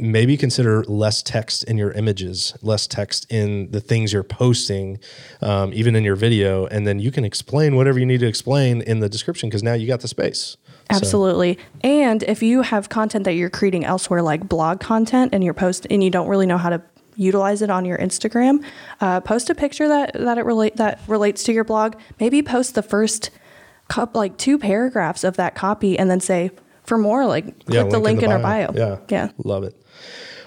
maybe 0.00 0.36
consider 0.36 0.82
less 0.84 1.22
text 1.22 1.64
in 1.64 1.76
your 1.76 1.92
images, 1.92 2.54
less 2.62 2.86
text 2.86 3.30
in 3.30 3.70
the 3.70 3.80
things 3.80 4.12
you're 4.12 4.22
posting, 4.22 4.98
um, 5.42 5.72
even 5.74 5.94
in 5.94 6.02
your 6.04 6.16
video, 6.16 6.66
and 6.66 6.86
then 6.86 6.98
you 6.98 7.10
can 7.10 7.24
explain 7.24 7.76
whatever 7.76 7.98
you 7.98 8.06
need 8.06 8.20
to 8.20 8.26
explain 8.26 8.80
in 8.82 9.00
the 9.00 9.08
description 9.08 9.48
because 9.48 9.62
now 9.62 9.74
you 9.74 9.86
got 9.86 10.00
the 10.00 10.08
space. 10.08 10.56
So- 10.90 10.96
Absolutely. 10.96 11.58
And 11.82 12.22
if 12.24 12.42
you 12.42 12.62
have 12.62 12.88
content 12.88 13.24
that 13.24 13.34
you're 13.34 13.50
creating 13.50 13.84
elsewhere, 13.84 14.22
like 14.22 14.48
blog 14.48 14.80
content, 14.80 15.34
and 15.34 15.44
you're 15.44 15.54
post 15.54 15.86
and 15.90 16.02
you 16.02 16.10
don't 16.10 16.26
really 16.28 16.46
know 16.46 16.58
how 16.58 16.70
to 16.70 16.82
utilize 17.16 17.60
it 17.62 17.70
on 17.70 17.84
your 17.84 17.98
Instagram, 17.98 18.64
uh, 19.00 19.20
post 19.20 19.50
a 19.50 19.54
picture 19.54 19.86
that 19.86 20.14
that 20.14 20.38
it 20.38 20.44
relate 20.44 20.76
that 20.76 21.00
relates 21.06 21.44
to 21.44 21.52
your 21.52 21.64
blog. 21.64 21.94
Maybe 22.18 22.42
post 22.42 22.74
the 22.74 22.82
first 22.82 23.30
cup 23.88 24.16
like 24.16 24.36
two 24.38 24.58
paragraphs 24.58 25.22
of 25.22 25.36
that 25.36 25.54
copy, 25.54 25.98
and 25.98 26.10
then 26.10 26.20
say 26.20 26.50
for 26.82 26.98
more, 26.98 27.24
like 27.26 27.44
Yeah, 27.68 27.82
click 27.82 27.92
the 27.92 27.98
link 28.00 28.22
in, 28.22 28.32
our 28.32 28.38
bio. 28.40 28.72
Yeah. 28.74 28.96
yeah. 29.08 29.30
Love 29.44 29.62
it. 29.62 29.80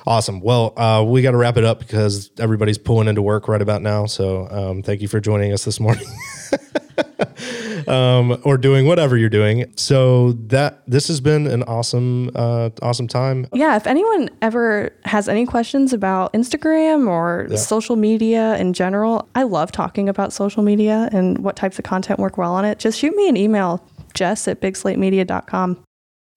Awesome. 0.06 0.42
Well, 0.42 0.74
uh, 0.78 1.04
we 1.04 1.22
got 1.22 1.32
to 1.32 1.38
wrap 1.38 1.58
it 1.58 1.64
up 1.64 1.80
because 1.80 2.30
everybody's 2.38 2.78
pulling 2.78 3.08
into 3.08 3.22
work 3.22 3.48
right 3.48 3.62
about 3.62 3.82
now. 3.82 4.06
So 4.06 4.48
um, 4.50 4.84
thank 4.84 5.02
you 5.02 5.08
for 5.08 5.20
joining 5.20 5.54
us 5.54 5.64
this 5.64 5.80
morning. 5.80 6.06
um, 7.88 8.40
or 8.44 8.58
doing 8.58 8.86
whatever 8.86 9.18
you're 9.18 9.30
doing. 9.30 9.72
So 9.78 10.34
that 10.34 10.84
this 10.88 11.08
has 11.08 11.22
been 11.22 11.48
an 11.48 11.64
awesome, 11.64 12.32
uh, 12.36 12.70
awesome 12.82 13.08
time. 13.08 13.48
Yeah, 13.54 13.76
if 13.76 13.88
anyone 13.88 14.30
ever 14.42 14.94
has 15.06 15.30
any 15.30 15.46
questions 15.46 15.94
about 15.94 16.34
Instagram 16.34 17.08
or 17.08 17.56
social 17.56 17.96
media 17.96 18.58
in 18.58 18.74
general, 18.74 19.28
I 19.36 19.44
love 19.44 19.72
talking 19.72 20.10
about 20.10 20.34
social 20.34 20.64
media 20.64 21.10
and 21.12 21.40
what 21.40 21.56
types 21.56 21.80
of 21.80 21.86
content 21.86 22.20
work 22.20 22.38
well 22.38 22.54
on 22.54 22.66
it. 22.66 22.80
Just 22.80 23.00
shoot 23.00 23.16
me 23.16 23.30
an 23.30 23.38
email, 23.38 23.86
jess 24.14 24.48
at 24.48 24.62
bigslatemedia.com. 24.62 25.84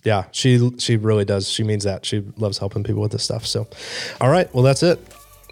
Yeah, 0.07 0.27
she 0.31 0.71
she 0.79 0.97
really 0.97 1.25
does. 1.25 1.51
She 1.51 1.65
means 1.65 1.83
that. 1.83 2.07
She 2.07 2.25
loves 2.37 2.59
helping 2.59 2.85
people 2.85 3.03
with 3.03 3.11
this 3.11 3.25
stuff. 3.25 3.45
So, 3.45 3.67
all 4.21 4.31
right. 4.31 4.53
Well, 4.55 4.63
that's 4.63 4.85
it. 4.85 5.01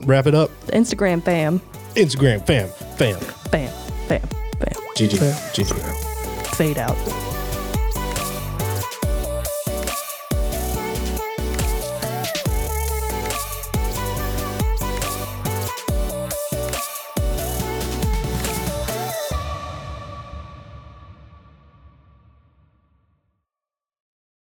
Wrap 0.02 0.28
it 0.28 0.34
up. 0.36 0.48
Instagram, 0.68 1.24
bam, 1.24 1.58
Instagram, 1.96 2.46
fam, 2.46 2.68
fam. 2.96 3.18
bam, 3.50 3.72
bam, 4.08 4.22
bam. 4.60 4.82
GG. 4.96 5.18
GG. 5.54 6.54
Fade 6.54 6.78
out. 6.78 7.33